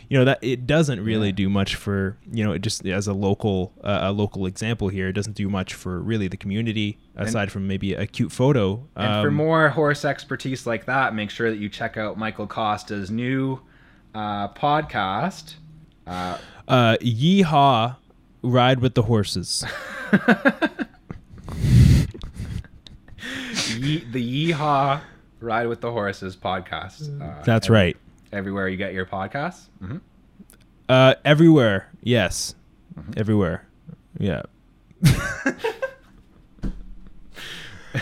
[0.09, 1.35] you know that it doesn't really Yeah.
[1.35, 5.07] do much for you know it just as a local uh, a local example here.
[5.07, 8.85] It doesn't do much for really the community aside from maybe a cute photo.
[8.97, 12.45] And for Um, more horse expertise like that, make sure that you check out Michael
[12.47, 13.61] Costa's new
[14.13, 15.55] uh, podcast.
[16.07, 16.37] Uh,
[16.67, 17.95] uh, Yeehaw
[18.41, 19.63] ride with the horses.
[23.77, 25.01] Ye- the Yeehaw
[25.39, 27.19] Ride with the Horses podcast.
[27.21, 27.97] Uh, That's ev- right.
[28.31, 29.67] Everywhere you get your podcasts.
[29.79, 29.97] hmm
[30.89, 31.89] Uh, everywhere.
[32.03, 32.55] Yes.
[32.97, 33.13] Mm-hmm.
[33.17, 33.65] Everywhere.
[34.19, 34.41] Yeah.
[35.01, 35.13] but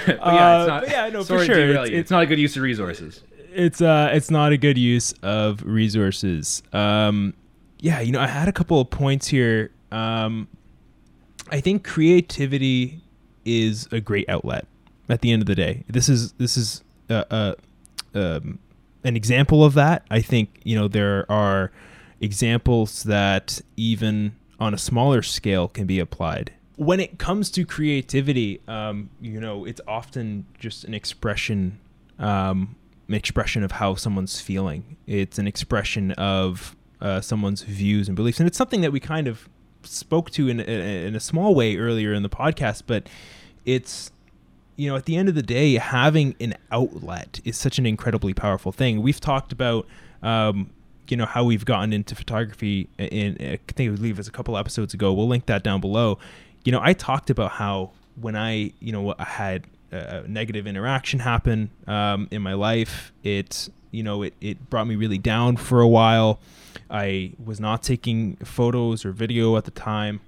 [0.08, 0.82] yeah, Uh, it's not.
[0.84, 1.70] but yeah, no, for sorry to sure.
[1.70, 3.22] It's- it's- it's not a good use of resources.
[3.60, 6.64] It's uh it's not a good use of resources.
[6.74, 7.34] Um
[7.82, 9.72] yeah you know i had a couple of points here.
[9.92, 10.48] Um
[11.52, 13.02] i think creativity
[13.46, 14.68] is a great outlet
[15.10, 15.84] at the end of the day.
[15.88, 17.54] This is this is uh, uh
[18.14, 18.60] um
[19.04, 20.06] an example of that.
[20.10, 21.72] I think you know there are
[22.22, 26.54] examples that even on a smaller scale can be applied.
[26.76, 31.80] When it comes to creativity um you know it's often just an expression
[32.20, 32.76] um
[33.10, 34.96] an expression of how someone's feeling.
[35.08, 39.28] It's an expression of uh, someone's views and beliefs, and it's something that we kind
[39.28, 39.50] of
[39.84, 42.84] spoke to in in a small way earlier in the podcast.
[42.86, 43.10] But
[43.66, 44.12] it's
[44.76, 48.34] you know at the end of the day, having an outlet is such an incredibly
[48.34, 49.02] powerful thing.
[49.02, 49.86] We've talked about.
[50.22, 50.70] Um,
[51.08, 54.32] you know how we've gotten into photography in I think it believe it was a
[54.32, 55.12] couple episodes ago.
[55.12, 56.20] We'll link that down below.
[56.64, 61.20] You know, I talked about how when I, you know, I had a negative interaction
[61.20, 65.82] happen um, in my life, it, you know, it, it brought me really down for
[65.82, 66.40] a while.
[66.90, 70.22] I was not taking photos or video at the time,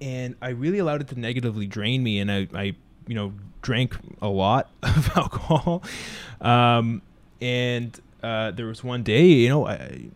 [0.00, 2.18] and I really allowed it to negatively drain me.
[2.18, 2.74] And I, I
[3.06, 5.82] you know, drank a lot of alcohol.
[6.40, 7.02] Um,
[7.40, 10.08] and uh, there was one day, you know, I,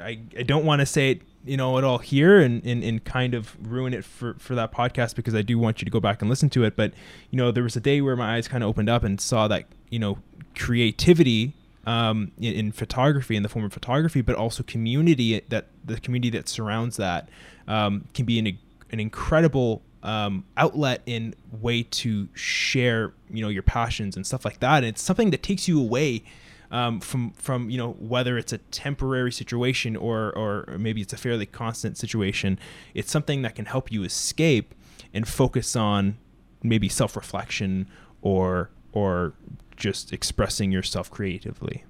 [0.00, 3.04] I, I don't want to say it, you know, it all here and, and, and
[3.04, 6.00] kind of ruin it for, for that podcast because I do want you to go
[6.00, 6.76] back and listen to it.
[6.76, 6.92] But,
[7.30, 9.48] you know, there was a day where my eyes kind of opened up and saw
[9.48, 10.18] that, you know,
[10.54, 11.54] creativity
[11.86, 16.30] um, in, in photography, in the form of photography, but also community that the community
[16.30, 17.28] that surrounds that
[17.66, 18.58] um, can be an,
[18.90, 24.60] an incredible um, outlet and way to share, you know, your passions and stuff like
[24.60, 24.78] that.
[24.78, 26.22] And it's something that takes you away
[26.70, 31.16] um, from from you know whether it's a temporary situation or or maybe it's a
[31.16, 32.58] fairly constant situation.
[32.94, 34.74] It's something that can help you escape
[35.12, 36.16] and focus on
[36.62, 37.88] maybe self reflection
[38.22, 39.34] or or
[39.76, 41.84] just expressing yourself creatively.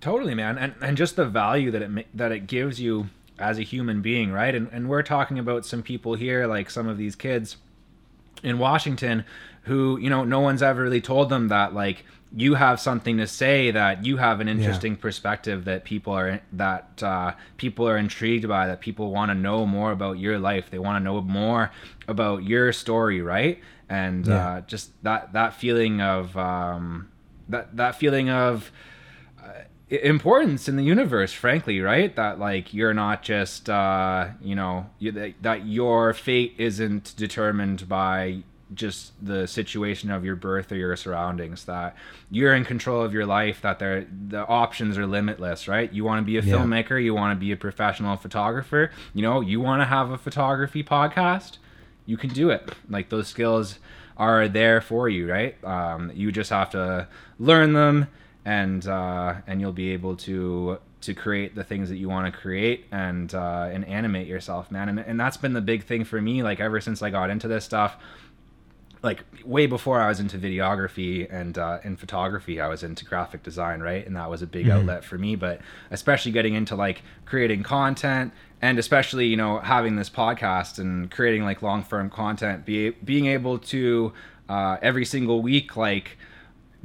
[0.00, 3.08] Totally, man, and and just the value that it that it gives you
[3.38, 4.54] as a human being, right?
[4.54, 7.56] And and we're talking about some people here, like some of these kids
[8.42, 9.24] in Washington,
[9.62, 13.26] who you know no one's ever really told them that like you have something to
[13.26, 18.46] say that you have an interesting perspective that people are that uh, people are intrigued
[18.46, 20.70] by that people want to know more about your life.
[20.70, 21.72] They want to know more
[22.06, 23.58] about your story right?
[23.88, 24.48] And Yeah.
[24.48, 27.08] uh, just that that feeling of um,
[27.48, 28.70] that that feeling of
[29.42, 32.14] uh, importance in the universe frankly right?
[32.14, 37.88] That like you're not just uh you know you, that, that your fate isn't determined
[37.88, 38.44] by
[38.74, 41.96] just the situation of your birth or your surroundings that
[42.30, 45.92] you're in control of your life that there the options are limitless right?
[45.92, 46.54] You want to be a Yeah.
[46.54, 50.18] filmmaker you want to be a professional photographer you know you want to have a
[50.18, 51.58] photography podcast
[52.06, 52.68] you can do it.
[52.88, 53.78] Like those skills
[54.16, 55.62] are there for you right?
[55.64, 57.08] Um, you just have to
[57.38, 58.06] learn them
[58.44, 62.40] and uh, and you'll be able to to create the things that you want to
[62.40, 64.88] create and uh, and animate yourself man.
[64.90, 67.48] And, and that's been the big thing for me like ever since i got into
[67.48, 67.96] this stuff
[69.02, 73.42] like way before I was into videography and uh, and photography, I was into graphic
[73.42, 74.06] design, right?
[74.06, 74.72] And that was a big Mhm.
[74.72, 75.36] outlet for me.
[75.36, 81.10] But especially getting into like creating content, and especially you know having this podcast and
[81.10, 84.12] creating like long form content, be being able to
[84.48, 86.18] uh, every single week like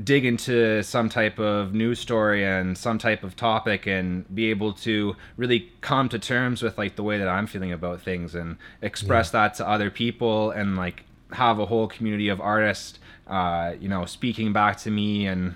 [0.04, 4.74] dig into some type of news story and some type of topic and be able
[4.74, 8.58] to really come to terms with like the way that I'm feeling about things and
[8.82, 13.90] express that to other people and like have a whole community of artists uh, you
[13.90, 15.56] know speaking back to me and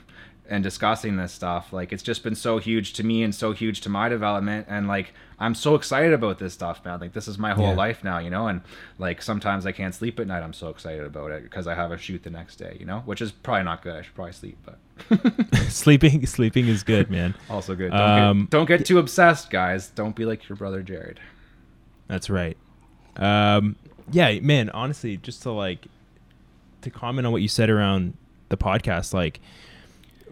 [0.52, 1.72] and discussing this stuff.
[1.72, 4.66] Like it's just been so huge to me and so huge to my development.
[4.68, 7.00] And like I'm so excited about this stuff man.
[7.00, 7.76] Like this is my whole Yeah.
[7.76, 8.48] life now you know?
[8.48, 8.62] And
[8.98, 10.42] like sometimes I can't sleep at night.
[10.42, 13.02] I'm so excited about it because I have a shoot the next day you know?
[13.06, 13.94] Which is probably not good.
[13.98, 14.80] I should probably sleep but
[15.70, 17.36] sleeping sleeping is good, man.
[17.48, 17.92] also good.
[17.92, 19.90] Don't, Um, get, don't get too obsessed guys.
[19.90, 21.20] Don't be like your brother Jared.
[22.08, 22.58] That's right.
[23.18, 23.76] Um,
[24.12, 24.70] yeah, man.
[24.72, 25.86] Honestly, just to like
[26.82, 28.14] to comment on what you said around
[28.50, 29.40] the podcast, like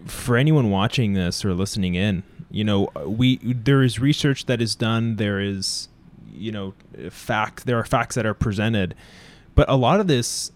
[0.05, 4.75] for anyone watching this or listening in, you know, we there is research that is
[4.75, 5.17] done.
[5.17, 5.89] There is,
[6.34, 6.73] you know,
[7.09, 7.65] fact.
[7.65, 8.95] There are facts that are presented,
[9.55, 10.51] but a lot of this,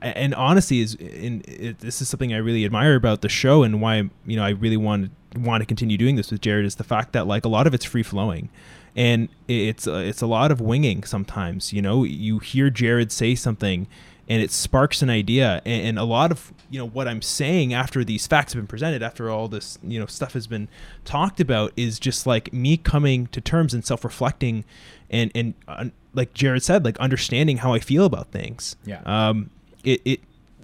[0.00, 3.80] and honestly is in it, this is something I really admire about the show and
[3.80, 6.84] why you know I really want want to continue doing this with Jared is the
[6.84, 8.48] fact that like a lot of it's free flowing,
[8.96, 11.72] and it's uh, it's a lot of winging sometimes.
[11.72, 13.86] You know, you hear Jared say something,
[14.28, 17.74] and it sparks an idea, and, and a lot of you know what I'm saying
[17.74, 20.68] after these facts have been presented, after all this you know stuff has been
[21.04, 24.64] talked about, is just like me coming to terms and self reflecting,
[25.10, 28.76] and and uh, like Jared said, like understanding how I feel about things.
[28.84, 29.02] Yeah.
[29.04, 29.50] Um.
[29.82, 30.20] It it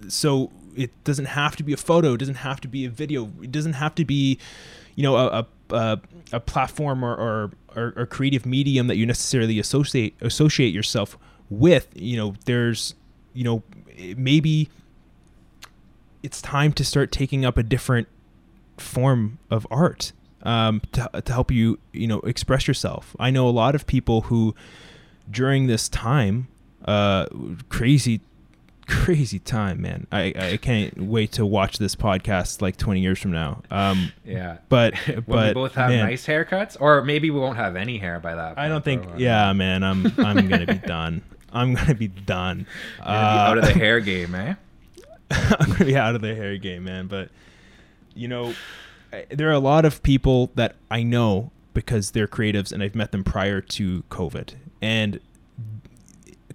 [0.08, 3.30] so it doesn't have to be a photo it doesn't have to be a video
[3.42, 4.38] it doesn't have to be
[4.96, 6.00] you know a a,
[6.32, 11.18] a platform or, or, or, or creative medium that you necessarily associate associate yourself
[11.50, 12.94] with you know there's
[13.34, 13.62] you know
[14.16, 14.68] maybe
[16.22, 18.08] it's time to start taking up a different
[18.78, 23.14] form of art um, to, to help you you know express yourself.
[23.18, 24.54] I know a lot of people who
[25.30, 26.48] during this time
[26.84, 27.26] uh,
[27.68, 28.20] crazy
[29.04, 30.06] crazy time, man.
[30.12, 33.62] I, I can't wait to watch this podcast like 20 years from now.
[33.70, 34.58] Um, yeah.
[34.68, 34.94] But
[35.26, 38.34] but we both have man, nice haircuts, or maybe we won't have any hair by
[38.34, 38.56] that.
[38.56, 39.02] Point, I don't think.
[39.04, 39.16] bro.
[39.16, 39.82] Yeah, man.
[39.82, 41.22] I'm I'm gonna be done.
[41.52, 42.66] I'm gonna be done.
[42.98, 44.54] Gonna be out of Uh, the hair game, eh?
[45.30, 47.06] I'm gonna be out of the hair game, man.
[47.06, 47.30] But
[48.14, 48.54] you know,
[49.12, 52.94] I- there are a lot of people that I know because they're creatives, and I've
[52.94, 55.20] met them prior to COVID, and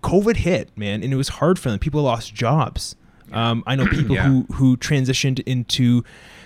[0.03, 1.79] COVID hit, man, and it was hard for them.
[1.79, 2.95] People lost jobs.
[3.31, 4.23] Um, I know people Yeah.
[4.27, 6.03] who who transitioned into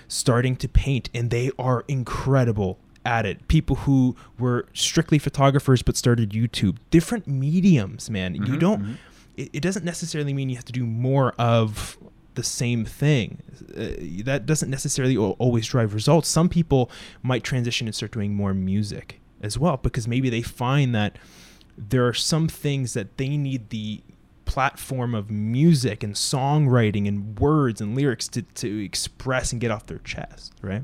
[0.08, 3.46] starting to paint, and they are incredible at it.
[3.48, 8.34] People who were strictly photographers but started YouTube, different mediums, man.
[8.34, 8.82] You Mhm, don't.
[8.82, 8.96] mhm.
[9.36, 11.98] It, it doesn't necessarily mean you have to do more of
[12.34, 13.38] the same thing.
[13.76, 13.88] Uh,
[14.24, 16.28] that doesn't necessarily always drive results.
[16.28, 16.90] Some people
[17.22, 21.18] might transition and start doing more music as well because maybe they find that
[21.76, 24.02] there are some things that they need the
[24.44, 29.86] platform of music and songwriting and words and lyrics to, to express and get off
[29.86, 30.82] their chest, right?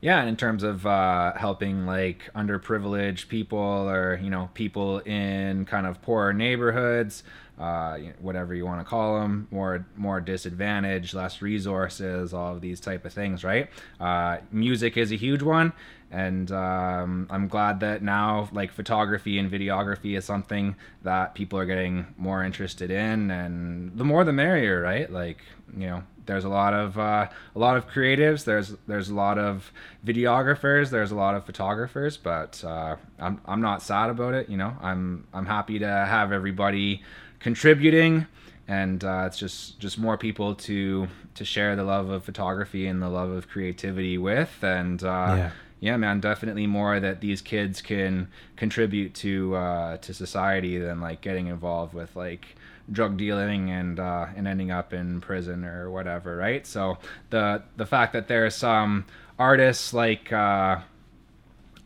[0.00, 5.64] Yeah, and in terms of uh, helping like underprivileged people or you know people in
[5.64, 7.24] kind of poorer neighborhoods,
[7.58, 12.78] uh, whatever you want to call them, more more disadvantaged, less resources, all of these
[12.78, 13.70] type of things, right?
[13.98, 15.72] Uh, music is a huge one,
[16.10, 21.66] and um, I'm glad that now like photography and videography is something that people are
[21.66, 25.10] getting more interested in, and the more the merrier, right?
[25.10, 25.38] Like
[25.76, 28.44] you know there's a lot of uh, a lot of creatives.
[28.44, 29.72] There's there's a lot of
[30.04, 30.90] videographers.
[30.90, 34.48] There's a lot of photographers, but uh, I'm I'm not sad about it.
[34.48, 37.02] You know, I'm I'm happy to have everybody
[37.40, 38.26] contributing,
[38.68, 43.02] and uh, it's just just more people to to share the love of photography and
[43.02, 45.50] the love of creativity with, and uh, Yeah.
[45.80, 51.20] Yeah, man, definitely more that these kids can contribute to uh, to society than like
[51.20, 52.56] getting involved with like
[52.90, 56.66] drug dealing and uh, and ending up in prison or whatever, right?
[56.66, 56.98] So
[57.30, 59.04] the the fact that there's some
[59.38, 60.80] artists like uh,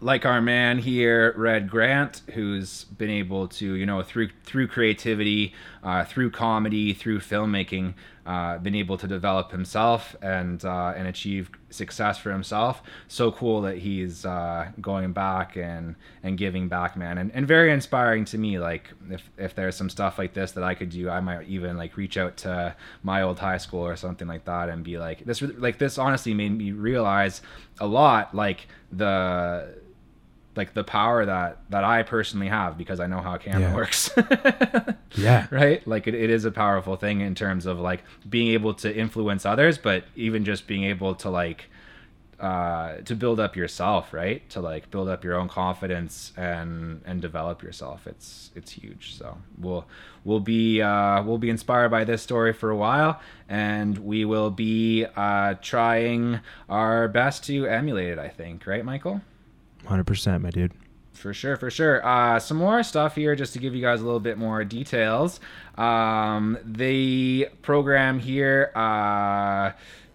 [0.01, 5.53] like our man here, Red Grant, who's been able to, you know, through through creativity,
[5.83, 7.95] uh, through comedy, through filmmaking,
[8.31, 12.81] uh, been able to develop himself and uh, and achieve success for himself.
[13.09, 17.73] So cool that he's uh, going back and and giving back, man, and, and very
[17.73, 18.61] inspiring to me.
[18.61, 21.77] Like if if there's some stuff like this that I could do, I might even
[21.77, 25.25] like reach out to my old high school or something like that and be like
[25.25, 25.43] this.
[25.43, 27.43] Like this honestly made me realize
[27.81, 29.75] a lot, like the
[30.61, 33.75] like the power that that I personally have because I know how a camera Yeah.
[33.83, 34.11] works.
[35.27, 35.47] Yeah.
[35.51, 35.81] right?
[35.87, 39.45] Like it, it is a powerful thing in terms of like being able to influence
[39.45, 41.61] others, but even just being able to like
[42.39, 44.49] uh to build up yourself, right?
[44.51, 48.07] To like build up your own confidence and and develop yourself.
[48.07, 49.15] It's it's huge.
[49.19, 49.85] So we'll
[50.25, 54.51] we'll be uh we'll be inspired by this story for a while and we will
[54.51, 59.21] be uh trying our best to emulate it, I think, right, Michael?
[59.87, 60.73] 100%, my dude.
[61.13, 62.05] For sure, for sure.
[62.07, 65.39] Uh, some more stuff here just to give you guys a little bit more details.
[65.77, 69.73] Um, the program here, uh,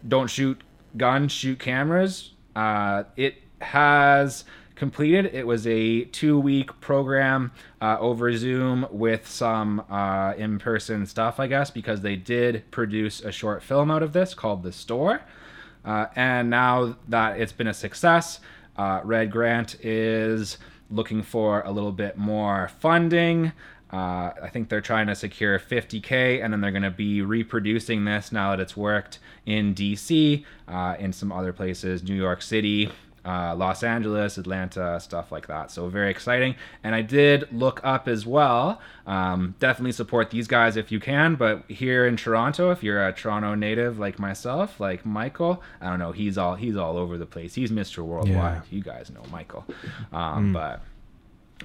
[0.07, 0.59] don't shoot
[0.97, 2.31] guns, shoot cameras.
[2.55, 4.45] Uh, it has
[4.75, 5.27] completed.
[5.33, 7.51] It was a two week program
[7.81, 13.21] uh, over Zoom with some uh, in person stuff, I guess, because they did produce
[13.21, 15.21] a short film out of this called The Store.
[15.83, 18.39] Uh, and now that it's been a success,
[18.77, 20.57] uh, Red Grant is
[20.89, 23.51] looking for a little bit more funding.
[23.91, 28.05] Uh, I think they're trying to secure 50K, and then they're going to be reproducing
[28.05, 32.91] this now that it's worked in DC, uh, in some other places, New York City,
[33.25, 35.71] uh, Los Angeles, Atlanta, stuff like that.
[35.71, 36.55] So very exciting.
[36.83, 38.79] And I did look up as well.
[39.07, 41.35] Um, definitely support these guys if you can.
[41.35, 45.99] But here in Toronto, if you're a Toronto native like myself, like Michael, I don't
[45.99, 47.55] know, he's all he's all over the place.
[47.55, 47.99] He's Mr.
[48.03, 48.61] Worldwide.
[48.69, 49.65] You guys know Michael,
[50.13, 50.81] um, but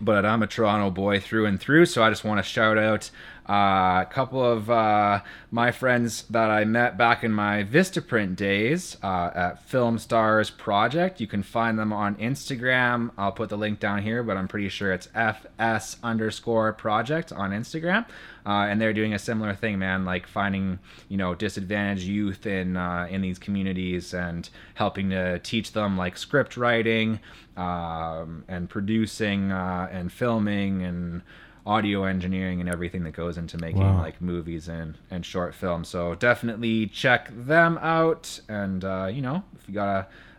[0.00, 1.86] but I'm a Toronto boy through and through.
[1.86, 3.10] So I just want to shout out
[3.48, 5.20] uh, a couple of uh,
[5.50, 11.20] my friends that I met back in my Vistaprint days uh, at Film Stars Project.
[11.20, 13.10] You can find them on Instagram.
[13.18, 17.50] I'll put the link down here, but I'm pretty sure it's FS underscore project on
[17.50, 18.06] Instagram.
[18.50, 20.78] Uh, and they're doing a similar thing, man, like finding
[21.08, 24.42] you know disadvantaged youth in uh, in these communities and
[24.74, 27.08] helping to teach them like script writing
[27.56, 31.22] um, and producing uh, and filming and
[31.66, 33.98] audio engineering and everything that goes into making Wow.
[34.06, 35.88] like movies and and short films.
[35.88, 38.40] So definitely check them out.
[38.48, 39.88] And uh, you know, if you got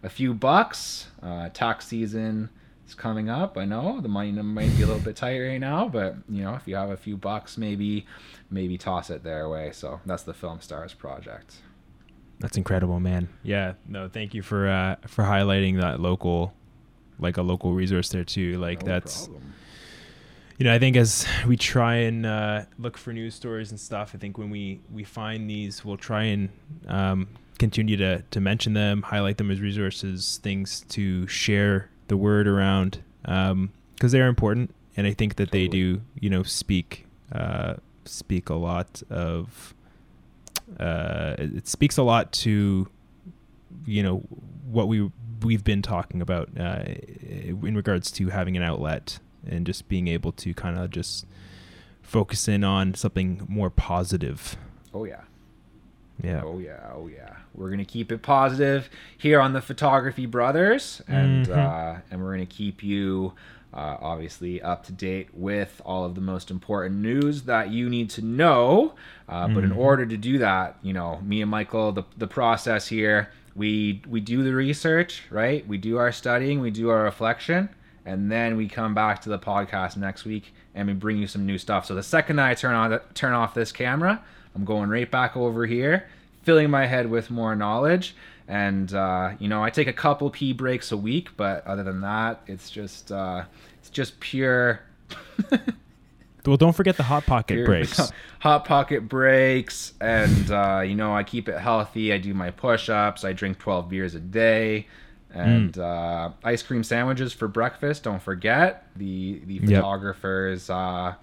[0.04, 2.50] a, a few bucks, uh, tax season
[2.92, 3.58] is coming up.
[3.58, 6.54] I know the money might be a little bit tight right now, but you know,
[6.56, 8.06] if you have a few bucks, maybe
[8.50, 9.72] maybe toss it their way.
[9.74, 11.56] So that's the Film Stars project.
[12.40, 13.30] That's incredible, man.
[13.44, 16.54] Yeah, no, thank you for uh, for highlighting that local,
[17.20, 18.58] like a local resource there too.
[18.60, 19.54] Like No that's problem.
[20.58, 24.12] you know I think as we try and uh, look for news stories and stuff,
[24.14, 26.50] I think when we we find these, we'll try and
[26.88, 27.28] um,
[27.58, 33.02] continue to to mention them, highlight them as resources, things to share the word around
[33.24, 38.56] because they're important, and I think that they do you know speak uh, speak a
[38.56, 39.74] lot of
[40.78, 42.88] uh, it it speaks a lot to
[43.86, 44.18] you know
[44.70, 45.10] what we
[45.42, 50.34] we've been talking about uh, in regards to having an outlet and just being able
[50.34, 51.26] to kind of just
[52.02, 54.58] focus in on something more positive.
[54.94, 55.22] Oh yeah.
[56.24, 56.42] Yeah.
[56.44, 57.36] Oh yeah, oh yeah.
[57.54, 61.56] We're gonna keep it positive here on the Photography Brothers, and Mhm.
[61.98, 63.34] uh, and we're gonna keep you
[63.74, 68.10] uh, obviously up to date with all of the most important news that you need
[68.10, 68.94] to know.
[69.30, 69.78] Uh, But in Mhm.
[69.78, 74.20] order to do that, you know, me and Michael, the the process here, we we
[74.20, 75.66] do the research, right?
[75.68, 77.70] We do our studying, we do our reflection,
[78.06, 81.46] and then we come back to the podcast next week and we bring you some
[81.46, 81.86] new stuff.
[81.86, 84.22] So the second I turn on turn off this camera,
[84.56, 86.08] I'm going right back over here,
[86.44, 88.16] filling my head with more knowledge.
[88.48, 92.02] And uh, you know, I take a couple pee breaks a week, but other than
[92.02, 93.44] that, it's just uh,
[93.80, 94.82] it's just pure
[96.46, 98.12] Well, don't forget the hot pocket pure breaks.
[98.40, 102.12] hot pocket breaks, and uh, you know, I keep it healthy.
[102.12, 103.24] I do my push-ups.
[103.24, 104.88] I drink 12 beers a day.
[105.34, 108.04] And uh, ice cream sandwiches for breakfast.
[108.04, 109.66] Don't forget the the Yep.
[109.66, 111.14] photographers uh,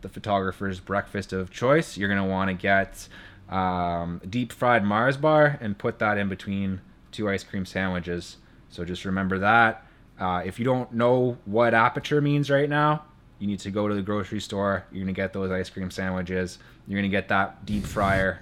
[0.00, 1.96] the photographer's breakfast of choice.
[1.96, 3.08] You're gonna want to get
[3.48, 6.80] um, deep fried Mars bar and put that in between
[7.12, 8.36] two ice cream sandwiches.
[8.68, 9.84] So just remember that.
[10.18, 13.04] Uh, if you don't know what aperture means right now,
[13.38, 14.84] you need to go to the grocery store.
[14.92, 16.58] You're gonna get those ice cream sandwiches.
[16.86, 18.40] You're gonna get that deep fryer.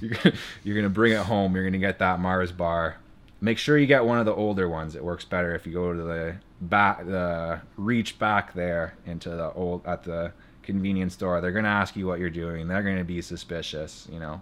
[0.00, 0.16] you're,
[0.64, 1.54] you're gonna bring it home.
[1.54, 2.96] You're gonna get that Mars bar.
[3.40, 4.94] Make sure you get one of the older ones.
[4.94, 9.52] It works better if you go to the back, the reach back there into the
[9.52, 10.32] old at the
[10.62, 11.40] convenience store.
[11.40, 12.68] They're gonna ask you what you're doing.
[12.68, 14.08] They're gonna be suspicious.
[14.10, 14.40] You know.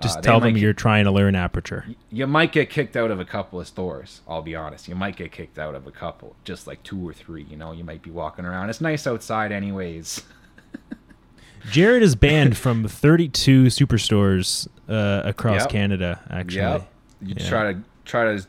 [0.00, 1.84] Just Uh, tell them you're trying to learn aperture.
[2.10, 4.22] you might get kicked out of a couple of stores.
[4.26, 4.88] I'll be honest.
[4.88, 7.42] You might get kicked out of a couple, just like two or three.
[7.50, 8.70] You know, you might be walking around.
[8.70, 10.22] It's nice outside, anyways.
[11.70, 15.68] Jared is banned from 32 superstores uh, across Yep.
[15.70, 16.20] Canada.
[16.30, 16.92] Actually, Yep.
[17.20, 17.48] You Yeah.
[17.48, 18.46] try to try to.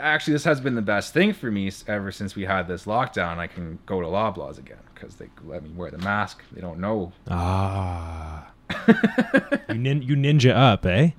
[0.00, 3.38] Actually, this has been the best thing for me ever since we had this lockdown.
[3.38, 6.42] I can go to Loblaws again because they let me wear the mask.
[6.52, 7.12] They don't know.
[7.28, 8.50] ah,
[9.68, 11.10] you, nin- you ninja up, eh?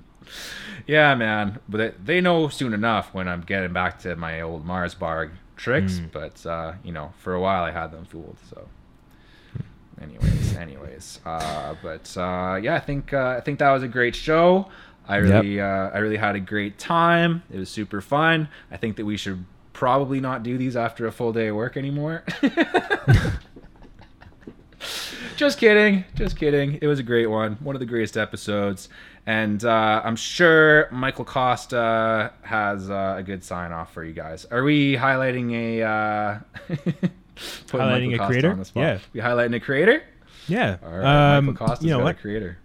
[0.86, 1.60] Yeah, man.
[1.68, 5.94] But they, know soon enough when I'm getting back to my old Mars bar tricks.
[5.94, 6.12] Mm.
[6.12, 8.38] But uh, you know, for a while I had them fooled.
[8.48, 8.68] So,
[10.00, 11.20] anyways, anyways.
[11.24, 14.68] Uh, but uh, yeah, I think uh, I think that was a great show.
[15.10, 15.24] I Yep.
[15.42, 17.42] really uh, I really had a great time.
[17.52, 18.48] It was super fun.
[18.70, 21.76] I think that we should probably not do these after a full day of work
[21.76, 22.22] anymore.
[25.36, 28.88] just kidding just kidding it was a great one one of the greatest episodes
[29.26, 34.44] and uh, i'm sure michael costa has uh, a good sign off for you guys
[34.46, 36.38] are we highlighting a uh,
[37.68, 38.50] Highlighting Michael a Costa creator?
[38.52, 38.82] on the spot?
[38.82, 38.98] Yeah.
[39.14, 40.02] we highlighting a creator
[40.46, 40.76] Yeah.
[40.84, 42.16] all right Um, michael costa's you know got what?
[42.18, 42.58] a creator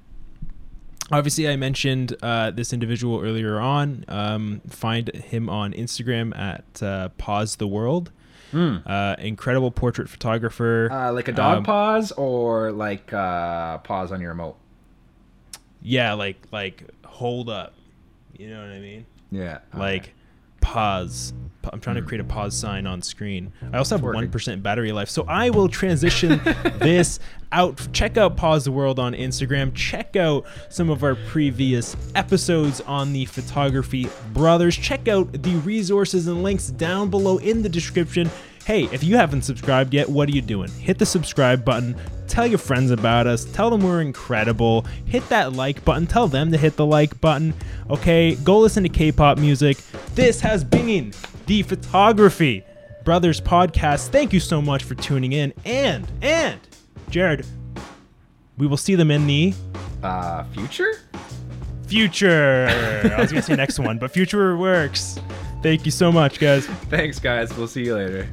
[1.11, 4.05] Obviously, I mentioned uh, this individual earlier on.
[4.07, 8.11] Um, find him on Instagram at uh, Pause the World.
[8.51, 8.77] Hmm.
[8.85, 10.89] Uh, incredible portrait photographer.
[10.91, 14.55] uh, like a dog Um, pause or like uh, pause on your remote
[15.81, 17.73] yeah, like like hold up.
[18.37, 19.05] You know what I mean?
[19.31, 20.13] yeah Like
[20.66, 21.32] pause.
[21.72, 22.07] I'm trying to hmm.
[22.07, 23.51] create a pause sign on screen.
[23.72, 26.41] I also have one percent battery life, so I will transition
[26.80, 27.20] this
[27.51, 27.88] out.
[27.93, 29.74] Check out Pause the World on Instagram.
[29.74, 34.76] Check out some of our previous episodes on the Photography Brothers.
[34.76, 38.30] Check out the resources and links down below in the description.
[38.66, 40.72] Hey, if you haven't subscribed yet, what are you doing?
[40.72, 41.95] Hit the subscribe button.
[42.28, 43.45] Tell your friends about us.
[43.45, 44.82] Tell them we're incredible.
[45.05, 46.07] Hit that like button.
[46.07, 47.53] Tell them to hit the like button.
[47.91, 49.78] Okay, go listen to K pop music.
[50.16, 51.13] This has been
[51.45, 52.63] the Photography
[53.03, 54.09] Brothers podcast.
[54.09, 55.53] Thank you so much for tuning in.
[55.63, 56.59] And, and,
[57.11, 57.45] Jared,
[58.57, 59.53] we will see them in the
[60.01, 61.01] Uh, future?
[61.86, 62.66] future.
[63.16, 65.20] I was going to say next one, but future works.
[65.61, 66.66] Thank you so much, guys.
[66.89, 67.55] Thanks, guys.
[67.55, 68.28] We'll see you later.